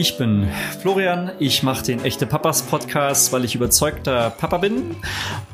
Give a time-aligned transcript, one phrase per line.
[0.00, 0.48] Ich bin
[0.80, 4.94] Florian, ich mache den Echte Papas Podcast, weil ich überzeugter Papa bin.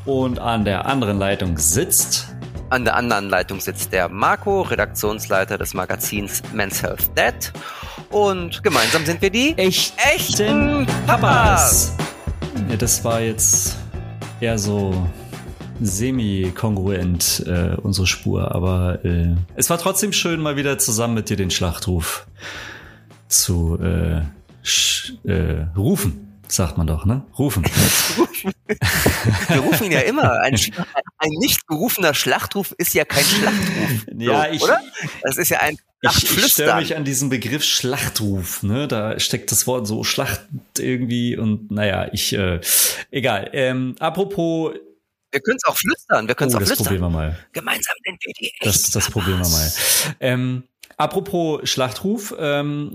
[0.05, 2.27] Und an der anderen Leitung sitzt.
[2.69, 7.55] An der anderen Leitung sitzt der Marco, Redaktionsleiter des Magazins Men's Health Dad.
[8.11, 11.97] Und gemeinsam sind wir die Echt echten Papas.
[12.69, 13.79] Ja, das war jetzt
[14.43, 15.09] eher so
[15.81, 21.39] semi-kongruent äh, unsere Spur, aber äh, es war trotzdem schön, mal wieder zusammen mit dir
[21.39, 22.27] den Schlachtruf
[23.35, 24.23] zu äh,
[25.25, 27.23] äh, rufen, sagt man doch, ne?
[27.39, 27.65] Rufen.
[29.49, 30.41] Wir rufen ihn ja immer.
[30.41, 30.55] Ein,
[31.19, 34.07] ein nicht gerufener Schlachtruf ist ja kein Schlachtruf.
[34.17, 34.81] Ja, ich, oder?
[35.23, 38.63] Das ist ja ein ich, ich störe mich an diesem Begriff Schlachtruf.
[38.63, 38.87] Ne?
[38.87, 40.43] Da steckt das Wort so Schlacht
[40.79, 42.61] irgendwie und naja, ich äh,
[43.11, 43.51] egal.
[43.53, 44.75] Ähm, apropos
[45.35, 46.29] wir können es auch flüstern.
[46.29, 46.87] Wir können es oh, auch das flüstern.
[46.87, 47.39] probieren wir mal.
[47.53, 49.73] Gemeinsam sind wir die Das, das probieren wir mal.
[50.21, 50.63] Ähm,
[50.97, 52.93] apropos Schlachtruf, ähm,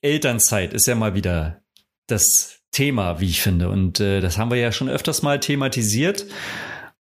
[0.00, 1.62] Elternzeit ist ja mal wieder
[2.06, 3.68] das Thema, wie ich finde.
[3.68, 6.26] Und äh, das haben wir ja schon öfters mal thematisiert.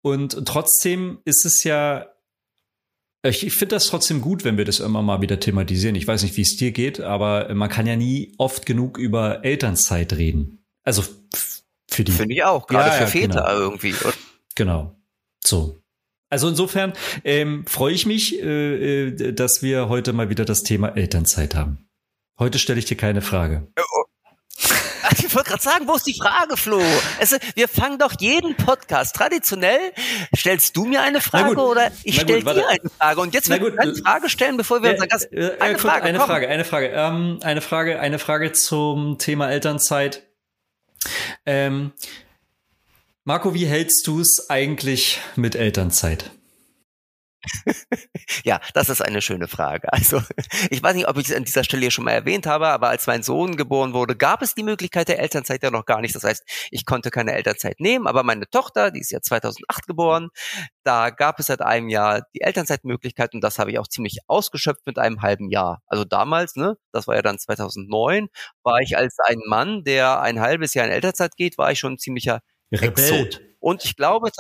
[0.03, 2.07] Und trotzdem ist es ja
[3.29, 5.97] ich, ich finde das trotzdem gut, wenn wir das immer mal wieder thematisieren.
[5.97, 9.45] Ich weiß nicht, wie es dir geht, aber man kann ja nie oft genug über
[9.45, 10.65] Elternzeit reden.
[10.83, 11.03] Also
[11.89, 12.13] für die.
[12.13, 13.59] Finde ich auch, gerade ja, für ja, Väter genau.
[13.59, 13.95] irgendwie.
[13.95, 14.15] Oder?
[14.55, 14.97] Genau.
[15.45, 15.83] So.
[16.37, 16.93] Also insofern
[17.25, 21.89] ähm, freue ich mich, äh, äh, dass wir heute mal wieder das Thema Elternzeit haben.
[22.39, 23.69] Heute stelle ich dir keine Frage.
[23.79, 24.05] Oh.
[25.19, 26.83] Ich wollte gerade sagen, wo ist die Frage, Flo?
[27.21, 29.15] Es, wir fangen doch jeden Podcast.
[29.15, 29.93] Traditionell
[30.37, 33.21] stellst du mir eine Frage oder ich stelle dir eine Frage.
[33.21, 35.33] Und jetzt will ich eine Frage stellen, bevor wir äh, unser Gast.
[35.33, 40.27] Äh, eine, Frage, eine Frage, eine Frage, ähm, eine Frage, eine Frage zum Thema Elternzeit.
[41.47, 41.93] Ähm,
[43.29, 46.31] Marco, wie hältst du es eigentlich mit Elternzeit?
[48.45, 49.93] ja, das ist eine schöne Frage.
[49.93, 50.23] Also,
[50.71, 52.89] ich weiß nicht, ob ich es an dieser Stelle hier schon mal erwähnt habe, aber
[52.89, 56.15] als mein Sohn geboren wurde, gab es die Möglichkeit der Elternzeit ja noch gar nicht.
[56.15, 60.29] Das heißt, ich konnte keine Elternzeit nehmen, aber meine Tochter, die ist ja 2008 geboren,
[60.85, 64.87] da gab es seit einem Jahr die Elternzeitmöglichkeit und das habe ich auch ziemlich ausgeschöpft
[64.87, 65.83] mit einem halben Jahr.
[65.89, 68.29] Also damals, ne, das war ja dann 2009,
[68.63, 71.95] war ich als ein Mann, der ein halbes Jahr in Elternzeit geht, war ich schon
[71.95, 72.39] ein ziemlicher
[72.73, 72.89] Rebell.
[72.89, 73.41] Exot.
[73.61, 74.31] Und ich glaube,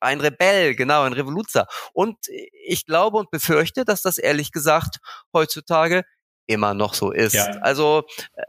[0.00, 1.66] ein Rebell, genau, ein Revoluzer.
[1.92, 4.98] Und ich glaube und befürchte, dass das ehrlich gesagt
[5.32, 6.04] heutzutage
[6.46, 7.34] immer noch so ist.
[7.34, 7.46] Ja.
[7.60, 8.04] Also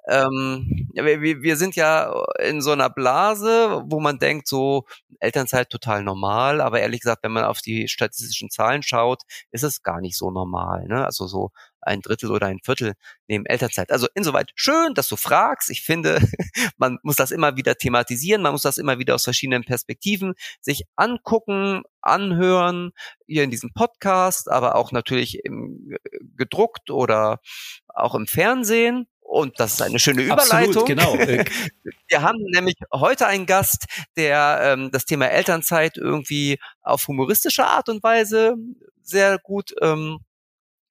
[0.08, 4.86] ähm, wir, wir sind ja in so einer Blase, wo man denkt, so
[5.20, 9.84] Elternzeit total normal, aber ehrlich gesagt, wenn man auf die statistischen Zahlen schaut, ist es
[9.84, 10.88] gar nicht so normal.
[10.88, 11.06] Ne?
[11.06, 11.52] Also so
[11.82, 12.94] ein Drittel oder ein Viertel
[13.28, 13.92] nehmen Elternzeit.
[13.92, 15.70] Also insoweit schön, dass du fragst.
[15.70, 16.20] Ich finde,
[16.78, 20.84] man muss das immer wieder thematisieren, man muss das immer wieder aus verschiedenen Perspektiven sich
[20.96, 22.92] angucken, anhören,
[23.26, 25.98] hier in diesem Podcast, aber auch natürlich im, äh,
[26.36, 27.40] gedruckt oder
[27.88, 29.08] auch im Fernsehen.
[29.28, 30.84] Und das ist eine schöne Überleitung.
[30.84, 31.14] Absolut, genau.
[32.08, 33.84] Wir haben nämlich heute einen Gast,
[34.16, 38.56] der ähm, das Thema Elternzeit irgendwie auf humoristische Art und Weise
[39.02, 40.20] sehr gut ähm,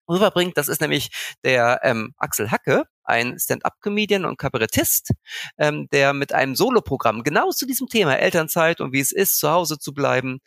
[0.06, 0.58] rüberbringt.
[0.58, 1.08] Das ist nämlich
[1.44, 5.12] der ähm, Axel Hacke, ein Stand-up-Comedian und Kabarettist,
[5.56, 9.50] ähm, der mit einem Soloprogramm genau zu diesem Thema Elternzeit und wie es ist, zu
[9.50, 10.40] Hause zu bleiben,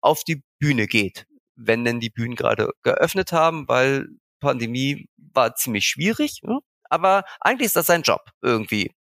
[0.00, 1.26] auf die Bühne geht.
[1.56, 4.06] Wenn denn die Bühnen gerade geöffnet haben, weil
[4.38, 6.38] Pandemie war ziemlich schwierig.
[6.44, 6.60] Ne?
[6.90, 8.92] Aber eigentlich ist das sein Job irgendwie.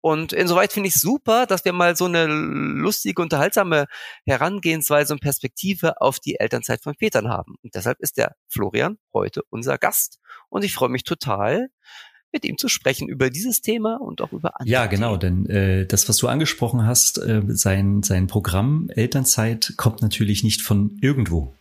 [0.00, 3.86] Und insoweit finde ich super, dass wir mal so eine lustige, unterhaltsame
[4.24, 7.56] Herangehensweise und Perspektive auf die Elternzeit von Vätern haben.
[7.62, 10.18] Und deshalb ist der Florian heute unser Gast.
[10.48, 11.68] Und ich freue mich total,
[12.32, 14.70] mit ihm zu sprechen über dieses Thema und auch über andere.
[14.70, 20.02] Ja, genau, denn äh, das, was du angesprochen hast, äh, sein, sein Programm Elternzeit kommt
[20.02, 21.54] natürlich nicht von irgendwo.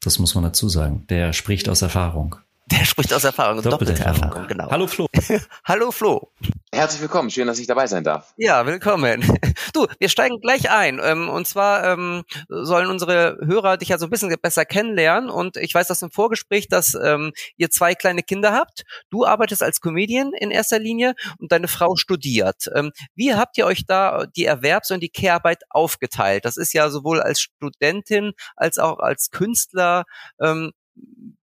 [0.00, 1.04] Das muss man dazu sagen.
[1.10, 2.36] Der spricht aus Erfahrung.
[2.72, 4.22] Der spricht aus Erfahrung, doppelte, doppelte Erfahrung.
[4.30, 4.70] Erfahrung, genau.
[4.70, 5.06] Hallo Flo.
[5.64, 6.32] Hallo Flo.
[6.72, 8.32] Herzlich willkommen, schön, dass ich dabei sein darf.
[8.38, 9.22] Ja, willkommen.
[9.74, 11.00] Du, wir steigen gleich ein.
[11.02, 15.30] Ähm, und zwar ähm, sollen unsere Hörer dich ja so ein bisschen besser kennenlernen.
[15.30, 18.82] Und ich weiß das im Vorgespräch, dass ähm, ihr zwei kleine Kinder habt.
[19.08, 22.68] Du arbeitest als Comedian in erster Linie und deine Frau studiert.
[23.14, 26.44] Wie habt ihr euch da die Erwerbs- und die Care-Arbeit aufgeteilt?
[26.44, 30.04] Das ist ja sowohl als Studentin als auch als Künstler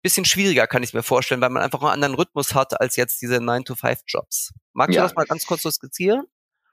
[0.03, 3.21] bisschen schwieriger, kann ich mir vorstellen, weil man einfach einen anderen Rhythmus hat als jetzt
[3.23, 4.53] diese 9-to-5-Jobs.
[4.73, 5.03] Magst ja.
[5.03, 6.25] du das mal ganz kurz so skizzieren?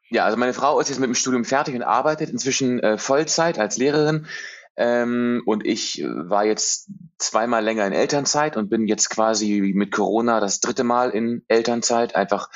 [0.10, 3.58] Ja, also meine Frau ist jetzt mit dem Studium fertig und arbeitet inzwischen äh, Vollzeit
[3.58, 4.28] als Lehrerin.
[4.78, 9.92] Ähm, und ich äh, war jetzt zweimal länger in Elternzeit und bin jetzt quasi mit
[9.92, 12.50] Corona das dritte Mal in Elternzeit, einfach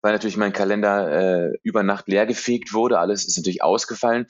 [0.00, 2.98] weil natürlich mein Kalender äh, über Nacht leergefegt wurde.
[2.98, 4.26] Alles ist natürlich ausgefallen.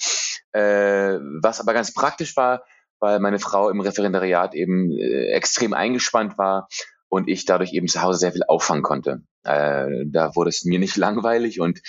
[0.53, 2.63] Äh, was aber ganz praktisch war,
[3.01, 6.69] weil meine Frau im Referendariat eben äh, extrem eingespannt war
[7.09, 9.23] und ich dadurch eben zu Hause sehr viel auffangen konnte.
[9.45, 11.81] Äh, da wurde es mir nicht langweilig und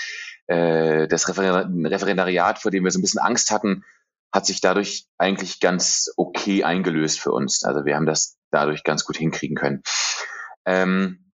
[0.48, 3.84] äh, das Referendariat, vor dem wir so ein bisschen Angst hatten,
[4.32, 7.64] hat sich dadurch eigentlich ganz okay eingelöst für uns.
[7.64, 9.82] Also wir haben das dadurch ganz gut hinkriegen können.
[10.66, 11.32] Ähm,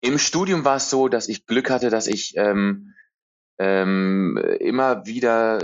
[0.00, 2.94] Im Studium war es so, dass ich Glück hatte, dass ich ähm,
[3.58, 5.58] ähm, immer wieder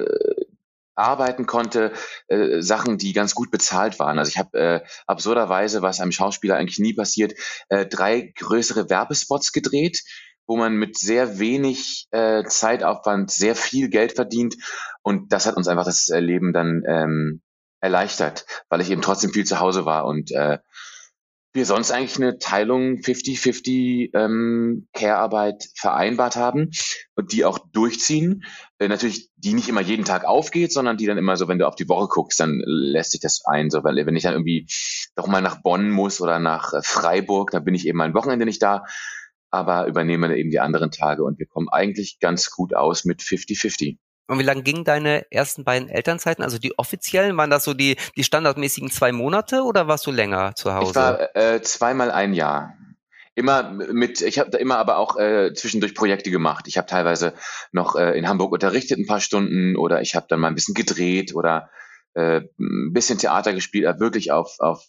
[0.94, 1.92] arbeiten konnte,
[2.28, 4.18] äh, Sachen, die ganz gut bezahlt waren.
[4.18, 7.34] Also ich habe äh, absurderweise, was einem Schauspieler eigentlich nie passiert,
[7.68, 10.02] äh, drei größere Werbespots gedreht,
[10.46, 14.56] wo man mit sehr wenig äh, Zeitaufwand sehr viel Geld verdient.
[15.02, 17.42] Und das hat uns einfach das Leben dann ähm,
[17.80, 20.58] erleichtert, weil ich eben trotzdem viel zu Hause war und äh,
[21.52, 26.70] wir sonst eigentlich eine Teilung 50-50 ähm, Care-Arbeit vereinbart haben
[27.14, 28.44] und die auch durchziehen.
[28.78, 31.68] Äh, natürlich, die nicht immer jeden Tag aufgeht, sondern die dann immer so, wenn du
[31.68, 33.70] auf die Woche guckst, dann lässt sich das ein.
[33.70, 34.66] So, weil wenn ich dann irgendwie
[35.14, 38.46] doch mal nach Bonn muss oder nach äh, Freiburg, dann bin ich eben ein Wochenende
[38.46, 38.84] nicht da,
[39.50, 43.98] aber übernehme eben die anderen Tage und wir kommen eigentlich ganz gut aus mit 50-50.
[44.32, 46.42] Und wie lange gingen deine ersten beiden Elternzeiten?
[46.42, 50.54] Also die offiziellen, waren das so die, die standardmäßigen zwei Monate oder warst du länger
[50.54, 50.88] zu Hause?
[50.88, 52.74] Ich war äh, zweimal ein Jahr.
[53.34, 56.64] Immer mit, ich habe da immer aber auch äh, zwischendurch Projekte gemacht.
[56.66, 57.34] Ich habe teilweise
[57.72, 60.74] noch äh, in Hamburg unterrichtet ein paar Stunden oder ich habe dann mal ein bisschen
[60.74, 61.68] gedreht oder
[62.14, 64.86] äh, ein bisschen Theater gespielt, aber wirklich auf, auf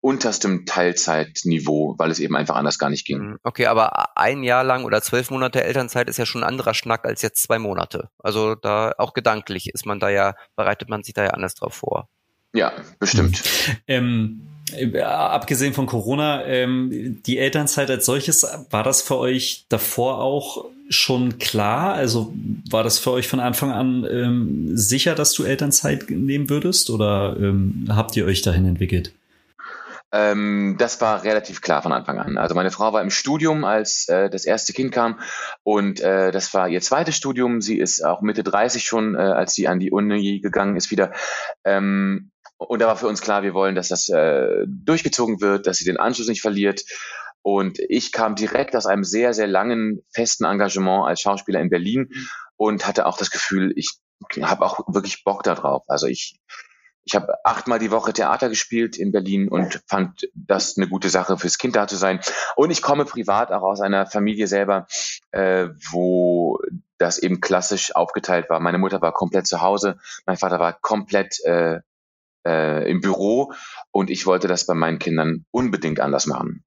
[0.00, 3.18] unterstem Teilzeitniveau, weil es eben einfach anders gar nicht ging.
[3.18, 3.38] Mhm.
[3.42, 7.04] Okay, aber ein Jahr lang oder zwölf Monate Elternzeit ist ja schon ein anderer Schnack
[7.04, 8.08] als jetzt zwei Monate.
[8.18, 11.74] Also da auch gedanklich ist man da ja, bereitet man sich da ja anders drauf
[11.74, 12.08] vor.
[12.54, 13.42] Ja, bestimmt.
[13.86, 20.20] Ähm, äh, abgesehen von Corona, ähm, die Elternzeit als solches, war das für euch davor
[20.20, 21.94] auch schon klar?
[21.94, 22.32] Also
[22.70, 27.36] war das für euch von Anfang an ähm, sicher, dass du Elternzeit nehmen würdest oder
[27.38, 29.12] ähm, habt ihr euch dahin entwickelt?
[30.10, 32.38] Ähm, das war relativ klar von Anfang an.
[32.38, 35.20] Also meine Frau war im Studium, als äh, das erste Kind kam
[35.64, 37.60] und äh, das war ihr zweites Studium.
[37.60, 41.12] Sie ist auch Mitte 30 schon, äh, als sie an die Uni gegangen ist wieder.
[41.64, 45.76] Ähm, und da war für uns klar, wir wollen, dass das äh, durchgezogen wird, dass
[45.76, 46.82] sie den Anschluss nicht verliert.
[47.42, 52.08] Und ich kam direkt aus einem sehr, sehr langen, festen Engagement als Schauspieler in Berlin
[52.56, 53.98] und hatte auch das Gefühl, ich
[54.42, 55.84] habe auch wirklich Bock darauf.
[55.86, 56.40] Also ich
[57.08, 61.38] ich habe achtmal die Woche Theater gespielt in Berlin und fand das eine gute Sache
[61.38, 62.20] fürs Kind da zu sein.
[62.54, 64.86] Und ich komme privat auch aus einer Familie selber,
[65.30, 66.60] äh, wo
[66.98, 68.60] das eben klassisch aufgeteilt war.
[68.60, 71.80] Meine Mutter war komplett zu Hause, mein Vater war komplett äh,
[72.46, 73.54] äh, im Büro
[73.90, 76.62] und ich wollte das bei meinen Kindern unbedingt anders machen.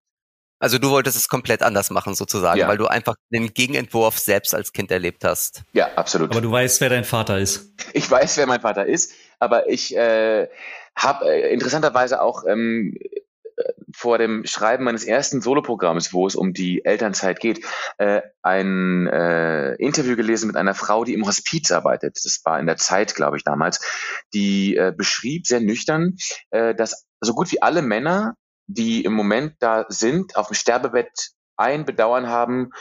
[0.61, 2.67] Also du wolltest es komplett anders machen sozusagen, ja.
[2.67, 5.63] weil du einfach den Gegenentwurf selbst als Kind erlebt hast.
[5.73, 6.31] Ja, absolut.
[6.31, 7.73] Aber du weißt, wer dein Vater ist.
[7.93, 9.11] Ich weiß, wer mein Vater ist
[9.41, 10.47] aber ich äh,
[10.95, 12.95] habe äh, interessanterweise auch ähm,
[13.93, 17.65] vor dem Schreiben meines ersten Soloprogramms, wo es um die Elternzeit geht,
[17.97, 22.17] äh, ein äh, Interview gelesen mit einer Frau, die im Hospiz arbeitet.
[22.23, 23.79] Das war in der Zeit, glaube ich, damals.
[24.33, 26.17] Die äh, beschrieb sehr nüchtern,
[26.51, 28.35] äh, dass so gut wie alle Männer,
[28.73, 32.71] die im Moment da sind, auf dem Sterbebett ein Bedauern haben,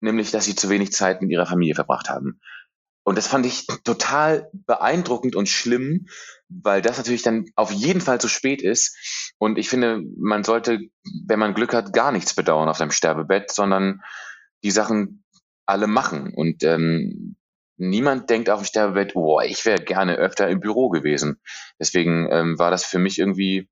[0.00, 2.40] nämlich, dass sie zu wenig Zeit mit ihrer Familie verbracht haben.
[3.04, 6.06] Und das fand ich total beeindruckend und schlimm,
[6.48, 9.32] weil das natürlich dann auf jeden Fall zu spät ist.
[9.38, 10.80] Und ich finde, man sollte,
[11.26, 14.02] wenn man Glück hat, gar nichts bedauern auf seinem Sterbebett, sondern
[14.64, 15.24] die Sachen
[15.66, 16.34] alle machen.
[16.34, 17.36] Und ähm,
[17.76, 21.40] niemand denkt auf dem Sterbebett, oh, ich wäre gerne öfter im Büro gewesen.
[21.78, 23.68] Deswegen ähm, war das für mich irgendwie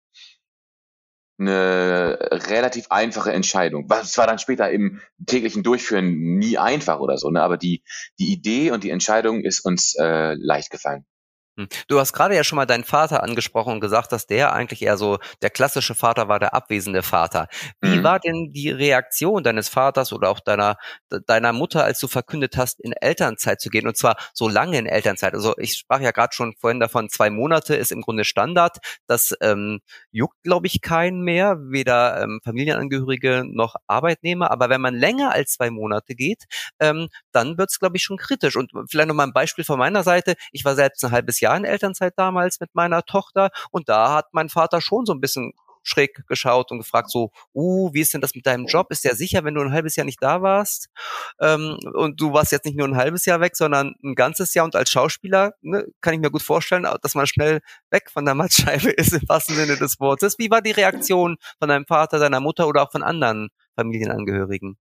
[1.38, 3.88] eine relativ einfache Entscheidung.
[3.90, 7.42] Es war dann später im täglichen Durchführen nie einfach oder so, ne?
[7.42, 7.82] aber die,
[8.18, 11.04] die Idee und die Entscheidung ist uns äh, leicht gefallen.
[11.56, 11.68] Hm.
[11.88, 14.96] Du hast gerade ja schon mal deinen Vater angesprochen und gesagt, dass der eigentlich eher
[14.96, 17.46] so der klassische Vater war, der abwesende Vater.
[17.80, 18.02] Wie mhm.
[18.02, 20.76] war denn die Reaktion deines Vaters oder auch deiner
[21.26, 24.86] deiner Mutter, als du verkündet hast, in Elternzeit zu gehen und zwar so lange in
[24.86, 25.34] Elternzeit?
[25.34, 28.78] Also ich sprach ja gerade schon vorhin davon, zwei Monate ist im Grunde Standard.
[29.06, 29.80] Das ähm,
[30.10, 34.50] juckt, glaube ich, keinen mehr, weder ähm, Familienangehörige noch Arbeitnehmer.
[34.50, 36.44] Aber wenn man länger als zwei Monate geht,
[36.80, 38.56] ähm, dann wird's, glaube ich, schon kritisch.
[38.56, 40.34] Und vielleicht noch mal ein Beispiel von meiner Seite.
[40.50, 44.12] Ich war selbst ein halbes Jahr Jahr in Elternzeit damals mit meiner Tochter und da
[44.14, 45.52] hat mein Vater schon so ein bisschen
[45.84, 48.88] schräg geschaut und gefragt so, uh, wie ist denn das mit deinem Job?
[48.90, 50.88] Ist der sicher, wenn du ein halbes Jahr nicht da warst?
[51.40, 54.64] Ähm, und du warst jetzt nicht nur ein halbes Jahr weg, sondern ein ganzes Jahr
[54.64, 57.60] und als Schauspieler ne, kann ich mir gut vorstellen, dass man schnell
[57.90, 60.38] weg von der Mattscheibe ist im wahrsten Sinne des Wortes.
[60.38, 64.78] Wie war die Reaktion von deinem Vater, deiner Mutter oder auch von anderen Familienangehörigen?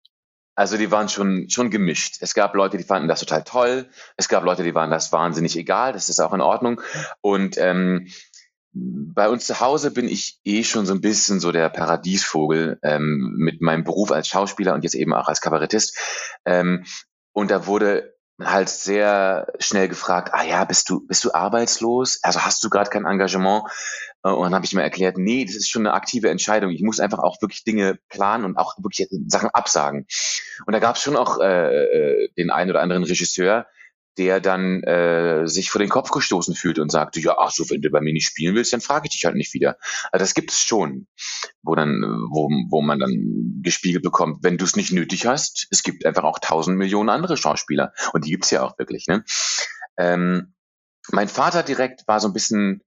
[0.56, 2.18] Also die waren schon, schon gemischt.
[2.22, 3.90] Es gab Leute, die fanden das total toll.
[4.18, 5.94] Es gab Leute, die waren das wahnsinnig egal.
[5.94, 6.82] Das ist auch in Ordnung.
[7.22, 8.08] Und ähm,
[8.74, 13.34] bei uns zu Hause bin ich eh schon so ein bisschen so der Paradiesvogel ähm,
[13.38, 15.98] mit meinem Beruf als Schauspieler und jetzt eben auch als Kabarettist.
[16.46, 16.86] Ähm,
[17.34, 22.20] und da wurde halt sehr schnell gefragt, ah ja, bist du, bist du arbeitslos?
[22.24, 23.64] Also hast du gerade kein Engagement?
[24.24, 26.72] Äh, und dann habe ich mir erklärt, nee, das ist schon eine aktive Entscheidung.
[26.72, 30.08] Ich muss einfach auch wirklich Dinge planen und auch wirklich Sachen absagen.
[30.66, 33.68] Und da gab es schon auch äh, äh, den einen oder anderen Regisseur,
[34.18, 37.82] der dann äh, sich vor den Kopf gestoßen fühlt und sagt, ja, ach so, wenn
[37.82, 39.78] du bei mir nicht spielen willst, dann frage ich dich halt nicht wieder.
[40.12, 41.08] Also das gibt es schon,
[41.64, 45.82] wo dann, wo, wo man dann gespiegelt bekommt, wenn du es nicht nötig hast, es
[45.82, 49.08] gibt einfach auch tausend Millionen andere Schauspieler und die gibt's ja auch wirklich.
[49.08, 49.24] Ne?
[49.98, 50.54] Ähm,
[51.12, 52.84] mein Vater direkt war so ein bisschen,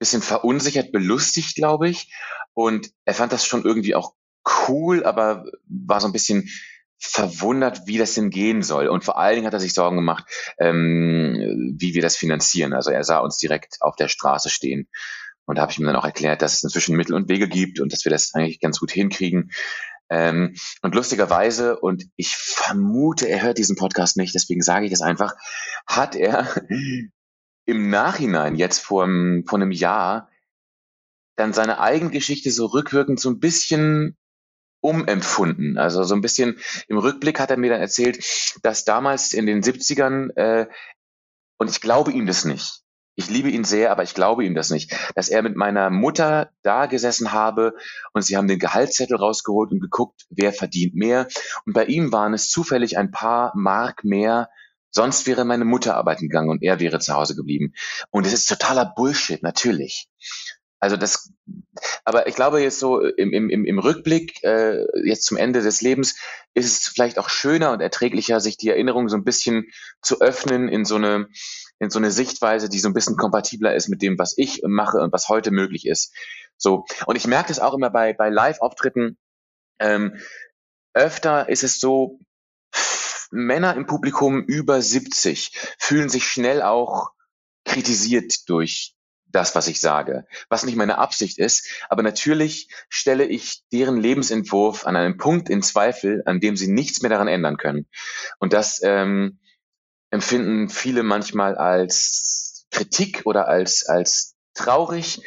[0.00, 2.12] bisschen verunsichert, belustigt, glaube ich,
[2.54, 4.14] und er fand das schon irgendwie auch
[4.66, 6.48] cool, aber war so ein bisschen
[6.98, 8.88] verwundert, wie das denn gehen soll.
[8.88, 10.24] Und vor allen Dingen hat er sich Sorgen gemacht,
[10.58, 12.74] ähm, wie wir das finanzieren.
[12.74, 14.88] Also er sah uns direkt auf der Straße stehen.
[15.46, 17.80] Und da habe ich ihm dann auch erklärt, dass es inzwischen Mittel und Wege gibt
[17.80, 19.50] und dass wir das eigentlich ganz gut hinkriegen.
[20.10, 25.02] Ähm, und lustigerweise, und ich vermute, er hört diesen Podcast nicht, deswegen sage ich das
[25.02, 25.34] einfach,
[25.86, 26.46] hat er
[27.70, 29.08] im Nachhinein, jetzt vor,
[29.46, 30.28] vor einem Jahr,
[31.36, 34.16] dann seine eigene Geschichte so rückwirkend so ein bisschen
[34.80, 35.78] umempfunden.
[35.78, 36.58] Also so ein bisschen
[36.88, 38.24] im Rückblick hat er mir dann erzählt,
[38.62, 40.68] dass damals in den 70ern, äh,
[41.58, 42.82] und ich glaube ihm das nicht,
[43.20, 46.50] ich liebe ihn sehr, aber ich glaube ihm das nicht, dass er mit meiner Mutter
[46.62, 47.74] da gesessen habe
[48.14, 51.28] und sie haben den Gehaltszettel rausgeholt und geguckt, wer verdient mehr.
[51.66, 54.48] Und bei ihm waren es zufällig ein paar Mark mehr.
[54.90, 57.74] Sonst wäre meine Mutter arbeiten gegangen und er wäre zu Hause geblieben.
[58.10, 60.08] Und es ist totaler Bullshit, natürlich.
[60.80, 61.30] Also das,
[62.06, 66.16] aber ich glaube jetzt so im, im, im Rückblick, äh, jetzt zum Ende des Lebens,
[66.54, 69.66] ist es vielleicht auch schöner und erträglicher, sich die Erinnerung so ein bisschen
[70.00, 71.28] zu öffnen in so eine,
[71.80, 74.98] in so eine Sichtweise, die so ein bisschen kompatibler ist mit dem, was ich mache
[74.98, 76.14] und was heute möglich ist.
[76.56, 76.86] So.
[77.04, 79.18] Und ich merke das auch immer bei, bei Live-Auftritten.
[79.80, 80.16] Ähm,
[80.94, 82.18] öfter ist es so,
[83.30, 87.10] Männer im Publikum über 70 fühlen sich schnell auch
[87.64, 88.94] kritisiert durch
[89.32, 91.66] das, was ich sage, was nicht meine Absicht ist.
[91.88, 97.02] Aber natürlich stelle ich deren Lebensentwurf an einem Punkt in Zweifel, an dem sie nichts
[97.02, 97.86] mehr daran ändern können.
[98.38, 99.38] Und das ähm,
[100.10, 105.22] empfinden viele manchmal als Kritik oder als, als traurig.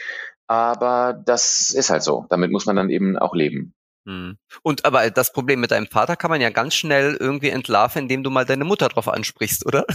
[0.48, 2.26] Aber das ist halt so.
[2.30, 3.74] Damit muss man dann eben auch leben.
[4.06, 4.38] Hm.
[4.64, 8.24] Und aber das Problem mit deinem Vater kann man ja ganz schnell irgendwie entlarven, indem
[8.24, 9.86] du mal deine Mutter drauf ansprichst, oder?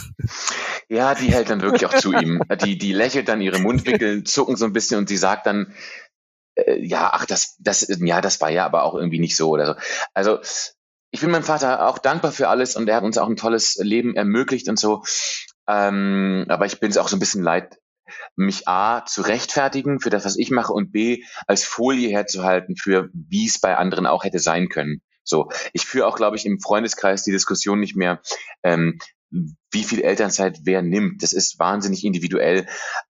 [0.89, 2.41] Ja, die hält dann wirklich auch zu ihm.
[2.65, 5.75] Die, die lächelt dann ihre Mundwinkel, zucken so ein bisschen und sie sagt dann,
[6.55, 9.67] äh, ja, ach, das, das, ja, das war ja aber auch irgendwie nicht so oder
[9.67, 9.75] so.
[10.15, 10.39] Also
[11.11, 13.77] ich bin meinem Vater auch dankbar für alles und er hat uns auch ein tolles
[13.77, 15.03] Leben ermöglicht und so.
[15.67, 17.79] Ähm, aber ich bin es auch so ein bisschen leid,
[18.37, 23.09] mich A zu rechtfertigen für das, was ich mache und B als Folie herzuhalten für,
[23.13, 25.03] wie es bei anderen auch hätte sein können.
[25.25, 28.21] So, ich führe auch, glaube ich, im Freundeskreis die Diskussion nicht mehr,
[28.63, 28.99] ähm,
[29.31, 31.23] wie viel Elternzeit wer nimmt.
[31.23, 32.67] Das ist wahnsinnig individuell.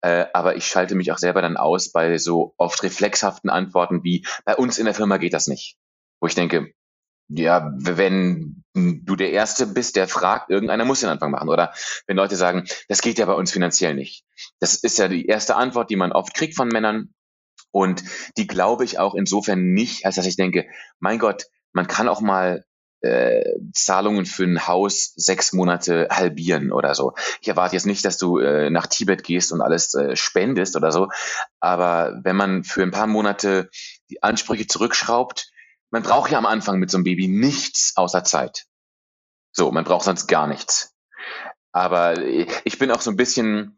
[0.01, 4.25] Äh, aber ich schalte mich auch selber dann aus bei so oft reflexhaften Antworten wie,
[4.45, 5.77] bei uns in der Firma geht das nicht.
[6.21, 6.73] Wo ich denke,
[7.29, 11.49] ja, wenn du der Erste bist, der fragt, irgendeiner muss den Anfang machen.
[11.49, 11.75] Oder
[12.07, 14.25] wenn Leute sagen, das geht ja bei uns finanziell nicht.
[14.61, 17.15] Das ist ja die erste Antwort, die man oft kriegt von Männern.
[17.71, 18.03] Und
[18.37, 20.67] die glaube ich auch insofern nicht, als dass ich denke,
[21.01, 22.65] mein Gott, man kann auch mal
[23.01, 27.13] äh, Zahlungen für ein Haus sechs Monate halbieren oder so.
[27.41, 30.91] Ich erwarte jetzt nicht, dass du äh, nach Tibet gehst und alles äh, spendest oder
[30.91, 31.09] so.
[31.61, 33.71] Aber wenn man für ein paar Monate
[34.11, 35.51] die Ansprüche zurückschraubt,
[35.91, 38.65] man braucht ja am Anfang mit so einem Baby nichts außer Zeit.
[39.53, 40.95] So, man braucht sonst gar nichts.
[41.73, 43.78] Aber ich bin auch so ein bisschen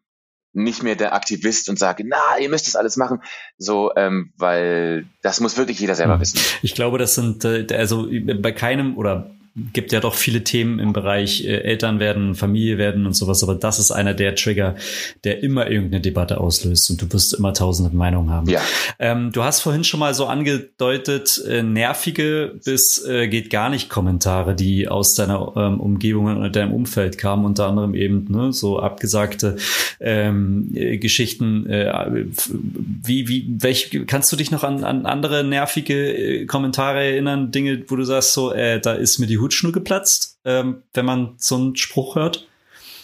[0.52, 3.20] nicht mehr der Aktivist und sage, na, ihr müsst das alles machen,
[3.56, 6.20] so, ähm, weil das muss wirklich jeder selber hm.
[6.20, 6.40] wissen.
[6.62, 8.08] Ich glaube, das sind äh, also
[8.40, 9.30] bei keinem oder
[9.72, 13.56] gibt ja doch viele Themen im Bereich äh, Eltern werden, Familie werden und sowas, aber
[13.56, 14.76] das ist einer der Trigger,
[15.24, 18.48] der immer irgendeine Debatte auslöst und du wirst immer tausende Meinungen haben.
[18.48, 18.60] Ja.
[19.00, 23.90] Ähm, du hast vorhin schon mal so angedeutet, äh, nervige bis äh, geht gar nicht
[23.90, 28.78] Kommentare, die aus deiner ähm, Umgebung und deinem Umfeld kamen, unter anderem eben ne, so
[28.78, 29.56] abgesagte
[29.98, 31.66] ähm, äh, Geschichten.
[31.66, 37.50] Äh, wie, wie, welche, kannst du dich noch an, an andere nervige äh, Kommentare erinnern,
[37.50, 41.56] Dinge, wo du sagst so, da ist mir die Hutschnur geplatzt, ähm, wenn man so
[41.56, 42.48] einen Spruch hört?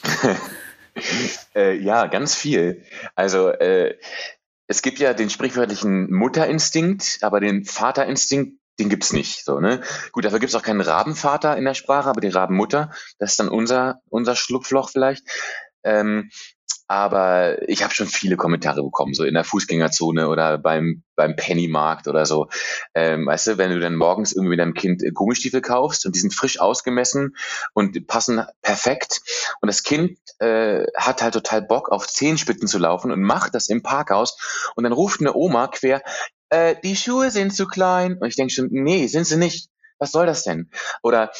[1.56, 2.84] äh, ja, ganz viel.
[3.16, 3.96] Also äh,
[4.68, 9.44] es gibt ja den sprichwörtlichen Mutterinstinkt, aber den Vaterinstinkt, den gibt's nicht.
[9.44, 9.82] So, ne?
[10.12, 13.48] Gut, dafür gibt's auch keinen Rabenvater in der Sprache, aber die Rabenmutter, das ist dann
[13.48, 15.24] unser, unser Schlupfloch vielleicht.
[15.82, 16.30] Ähm,
[16.88, 22.08] aber ich habe schon viele Kommentare bekommen, so in der Fußgängerzone oder beim, beim Pennymarkt
[22.08, 22.48] oder so.
[22.94, 26.14] Ähm, weißt du, wenn du dann morgens irgendwie mit deinem Kind äh, Gummistiefel kaufst und
[26.14, 27.36] die sind frisch ausgemessen
[27.74, 29.20] und passen perfekt
[29.60, 33.68] und das Kind äh, hat halt total Bock auf Zehenspitzen zu laufen und macht das
[33.68, 36.02] im Parkhaus und dann ruft eine Oma quer,
[36.50, 38.18] äh, die Schuhe sind zu klein.
[38.18, 39.70] Und ich denke schon, nee, sind sie nicht.
[39.98, 40.70] Was soll das denn?
[41.02, 41.32] Oder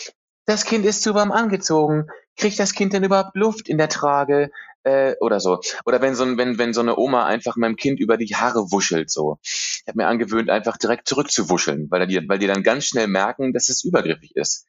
[0.47, 2.07] das Kind ist zu warm angezogen.
[2.37, 4.51] Kriegt das Kind denn überhaupt Luft in der Trage?
[4.87, 5.59] Äh, oder so.
[5.85, 8.71] Oder wenn so, ein, wenn, wenn so eine Oma einfach meinem Kind über die Haare
[8.71, 9.39] wuschelt, so.
[9.43, 13.53] Ich habe mir angewöhnt, einfach direkt zurückzuwuscheln, weil die, weil die dann ganz schnell merken,
[13.53, 14.65] dass es übergriffig ist.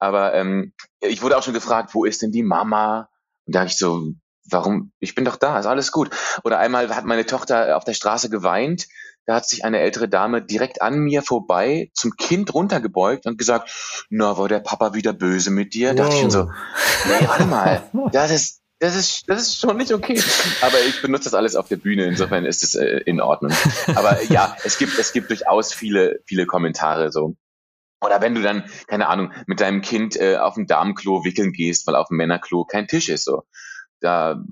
[0.00, 3.08] Aber ähm, ich wurde auch schon gefragt, wo ist denn die Mama?
[3.46, 4.08] Und da habe ich so,
[4.50, 4.90] warum?
[4.98, 6.10] Ich bin doch da, ist alles gut.
[6.42, 8.88] Oder einmal hat meine Tochter auf der Straße geweint
[9.26, 14.06] da hat sich eine ältere Dame direkt an mir vorbei zum Kind runtergebeugt und gesagt,
[14.10, 15.90] na, war der Papa wieder böse mit dir?
[15.90, 15.96] Wow.
[15.96, 17.82] Dachte ich schon so, nee, warte mal,
[18.12, 20.20] das ist, das ist, das ist schon nicht okay.
[20.60, 23.52] Aber ich benutze das alles auf der Bühne, insofern ist es äh, in Ordnung.
[23.94, 27.36] Aber ja, es gibt, es gibt durchaus viele, viele Kommentare so.
[28.00, 31.86] Oder wenn du dann, keine Ahnung, mit deinem Kind äh, auf dem Damenklo wickeln gehst,
[31.86, 33.44] weil auf dem Männerklo kein Tisch ist, so.
[34.00, 34.44] Da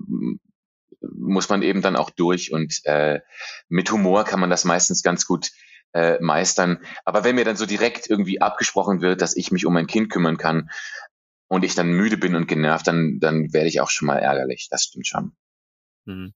[1.01, 3.19] muss man eben dann auch durch und äh,
[3.67, 5.51] mit Humor kann man das meistens ganz gut
[5.93, 6.79] äh, meistern.
[7.05, 10.09] Aber wenn mir dann so direkt irgendwie abgesprochen wird, dass ich mich um mein Kind
[10.09, 10.69] kümmern kann
[11.53, 14.69] und ich dann müde bin und genervt, dann, dann werde ich auch schon mal ärgerlich.
[14.71, 15.35] Das stimmt schon.
[16.05, 16.33] Mhm.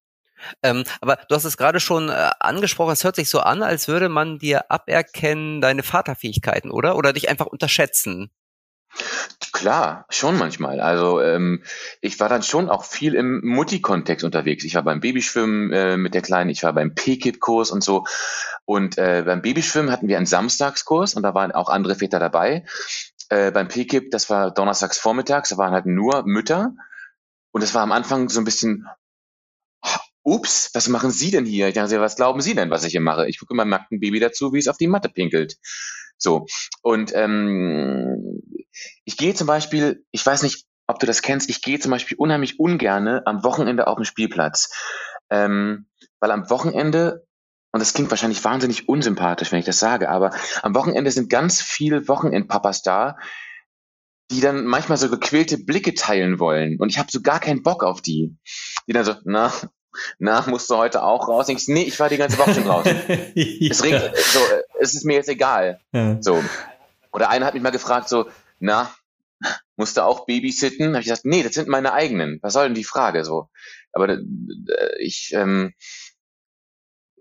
[0.62, 3.88] Ähm, aber du hast es gerade schon äh, angesprochen, es hört sich so an, als
[3.88, 6.96] würde man dir aberkennen deine Vaterfähigkeiten, oder?
[6.96, 8.30] Oder dich einfach unterschätzen.
[9.54, 10.80] Klar, schon manchmal.
[10.80, 11.64] Also ähm,
[12.02, 14.64] ich war dann schon auch viel im Mutti-Kontext unterwegs.
[14.64, 18.06] Ich war beim Babyschwimmen äh, mit der Kleinen, ich war beim P-Kid-Kurs und so.
[18.66, 22.66] Und äh, beim Babyschwimmen hatten wir einen Samstagskurs und da waren auch andere Väter dabei.
[23.30, 26.74] Äh, beim P-Kid, das war donnerstags vormittags, da waren halt nur Mütter.
[27.52, 28.88] Und es war am Anfang so ein bisschen,
[30.24, 31.70] ups, was machen Sie denn hier?
[31.70, 33.28] Ich dachte, was glauben Sie denn, was ich hier mache?
[33.28, 35.58] Ich gucke meinem nackten Baby dazu, wie es auf die Matte pinkelt.
[36.18, 36.46] So.
[36.82, 38.42] Und ähm,
[39.06, 42.18] ich gehe zum Beispiel, ich weiß nicht, ob du das kennst, ich gehe zum Beispiel
[42.18, 44.70] unheimlich ungerne am Wochenende auf den Spielplatz.
[45.30, 45.88] Ähm,
[46.20, 47.27] weil am Wochenende,
[47.78, 50.32] und das klingt wahrscheinlich wahnsinnig unsympathisch, wenn ich das sage, aber
[50.64, 53.18] am Wochenende sind ganz viele Wochenendpapas da,
[54.32, 56.80] die dann manchmal so gequälte Blicke teilen wollen.
[56.80, 58.36] Und ich habe so gar keinen Bock auf die.
[58.88, 59.54] Die dann so, na,
[60.18, 61.46] na, musst du heute auch raus?
[61.46, 62.98] Denkst, nee, ich war die ganze Woche schon draußen.
[63.36, 63.70] ja.
[63.70, 64.40] Es regnet, so,
[64.80, 65.80] es ist mir jetzt egal.
[65.92, 66.18] Ja.
[66.20, 66.44] So.
[67.12, 68.26] Oder einer hat mich mal gefragt, so,
[68.60, 68.92] na,
[69.76, 70.88] musst du auch babysitten?
[70.88, 72.40] Habe ich gesagt, nee, das sind meine eigenen.
[72.42, 73.50] Was soll denn die Frage so?
[73.94, 74.18] Aber äh,
[74.98, 75.76] ich, ähm,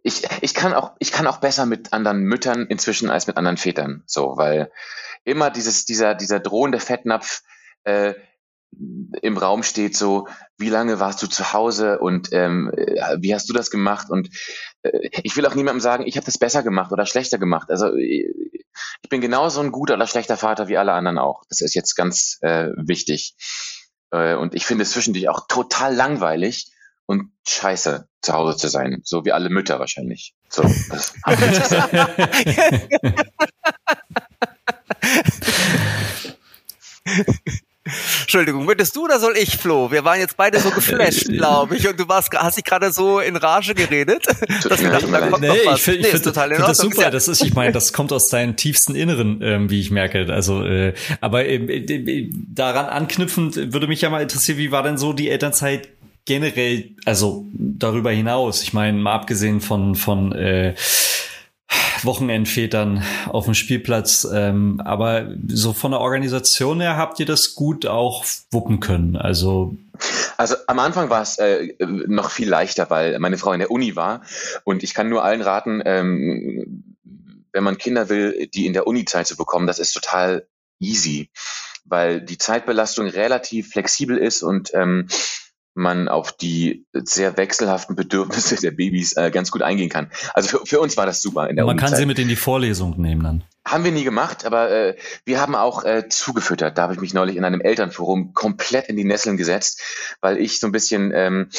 [0.06, 3.56] ich, ich kann auch, ich kann auch besser mit anderen Müttern inzwischen als mit anderen
[3.56, 4.04] Vätern.
[4.06, 4.70] So, weil
[5.24, 7.42] immer dieses, dieser, dieser drohende Fettnapf,
[7.82, 8.14] äh,
[9.22, 13.48] im Raum steht so, wie lange warst du zu Hause und ähm, äh, wie hast
[13.48, 14.08] du das gemacht?
[14.08, 14.28] Und
[14.82, 17.70] äh, ich will auch niemandem sagen, ich habe das besser gemacht oder schlechter gemacht.
[17.70, 18.32] Also äh,
[19.02, 21.42] ich bin genauso ein guter oder schlechter Vater wie alle anderen auch.
[21.48, 23.34] Das ist jetzt ganz äh, wichtig.
[24.12, 26.70] Äh, und ich finde es zwischendurch auch total langweilig
[27.06, 29.00] und scheiße, zu Hause zu sein.
[29.04, 30.34] So wie alle Mütter wahrscheinlich.
[30.48, 31.14] So, das
[31.60, 31.94] gesagt.
[38.22, 39.90] Entschuldigung, möchtest du oder soll ich, Flo?
[39.92, 43.20] Wir waren jetzt beide so geflasht, glaube ich, und du warst, hast dich gerade so
[43.20, 44.26] in Rage geredet,
[44.68, 45.78] dass wir dachten, da kommt nee, noch was.
[45.78, 47.10] Ich finde nee, find, find das super.
[47.10, 50.26] Das ist, ich meine, das kommt aus deinem tiefsten Inneren, ähm, wie ich merke.
[50.32, 54.98] Also, äh, aber äh, äh, daran anknüpfend würde mich ja mal interessieren, wie war denn
[54.98, 55.88] so die Elternzeit
[56.26, 58.62] generell, also darüber hinaus?
[58.62, 60.74] Ich meine, mal abgesehen von von äh,
[62.02, 64.26] Wochenendvätern auf dem Spielplatz.
[64.30, 69.16] Ähm, aber so von der Organisation her habt ihr das gut auch wuppen können.
[69.16, 69.76] Also
[70.36, 73.96] also am Anfang war es äh, noch viel leichter, weil meine Frau in der Uni
[73.96, 74.22] war
[74.64, 76.96] und ich kann nur allen raten, ähm,
[77.52, 80.46] wenn man Kinder will, die in der Uni-Zeit zu bekommen, das ist total
[80.78, 81.30] easy,
[81.86, 85.08] weil die Zeitbelastung relativ flexibel ist und ähm,
[85.76, 90.10] man auf die sehr wechselhaften Bedürfnisse der Babys äh, ganz gut eingehen kann.
[90.34, 91.48] Also für, für uns war das super.
[91.48, 93.44] In der man kann sie mit in die Vorlesung nehmen dann.
[93.66, 96.78] Haben wir nie gemacht, aber äh, wir haben auch äh, zugefüttert.
[96.78, 99.82] Da habe ich mich neulich in einem Elternforum komplett in die Nesseln gesetzt,
[100.20, 101.50] weil ich so ein bisschen ähm,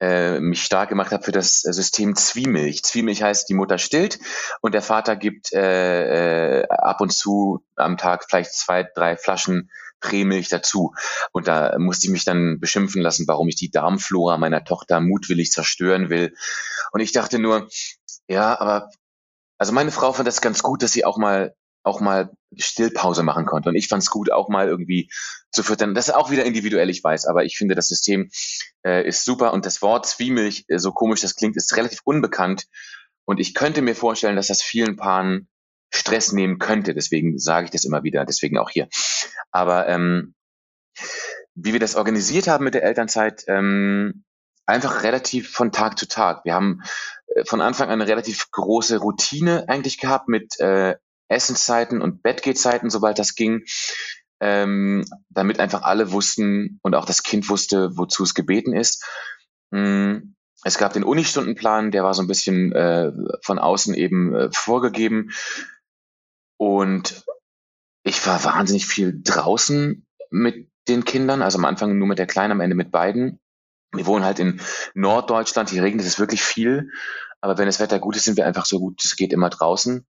[0.00, 2.82] äh, mich stark gemacht habe für das System Zwiemilch.
[2.82, 4.18] Zwiemilch heißt, die Mutter stillt
[4.60, 9.70] und der Vater gibt äh, äh, ab und zu am Tag vielleicht zwei, drei Flaschen
[10.06, 10.94] Prämilch dazu.
[11.32, 15.50] Und da musste ich mich dann beschimpfen lassen, warum ich die Darmflora meiner Tochter mutwillig
[15.50, 16.34] zerstören will.
[16.92, 17.68] Und ich dachte nur,
[18.28, 18.90] ja, aber
[19.58, 23.46] also meine Frau fand das ganz gut, dass sie auch mal auch mal Stillpause machen
[23.46, 23.68] konnte.
[23.68, 25.08] Und ich fand es gut, auch mal irgendwie
[25.52, 25.94] zu füttern.
[25.94, 28.28] Das ist auch wieder individuell, ich weiß, aber ich finde, das System
[28.84, 32.64] äh, ist super und das Wort Zwiemilch, äh, so komisch das klingt, ist relativ unbekannt.
[33.24, 35.48] Und ich könnte mir vorstellen, dass das vielen Paaren
[35.90, 36.92] Stress nehmen könnte.
[36.92, 38.88] Deswegen sage ich das immer wieder, deswegen auch hier.
[39.50, 40.34] Aber ähm,
[41.54, 44.24] wie wir das organisiert haben mit der Elternzeit, ähm,
[44.66, 46.44] einfach relativ von Tag zu Tag.
[46.44, 46.82] Wir haben
[47.34, 50.96] äh, von Anfang an eine relativ große Routine eigentlich gehabt mit äh,
[51.28, 53.64] Essenszeiten und Bettgehzeiten, sobald das ging,
[54.40, 59.04] ähm, damit einfach alle wussten und auch das Kind wusste, wozu es gebeten ist.
[59.70, 64.48] Mm, es gab den Unistundenplan, der war so ein bisschen äh, von außen eben äh,
[64.52, 65.30] vorgegeben.
[66.58, 67.24] Und
[68.06, 72.52] ich war wahnsinnig viel draußen mit den Kindern, also am Anfang nur mit der Kleinen,
[72.52, 73.40] am Ende mit beiden.
[73.92, 74.60] Wir wohnen halt in
[74.94, 76.90] Norddeutschland, hier regnet es wirklich viel.
[77.40, 80.06] Aber wenn das Wetter gut ist, sind wir einfach so gut es geht immer draußen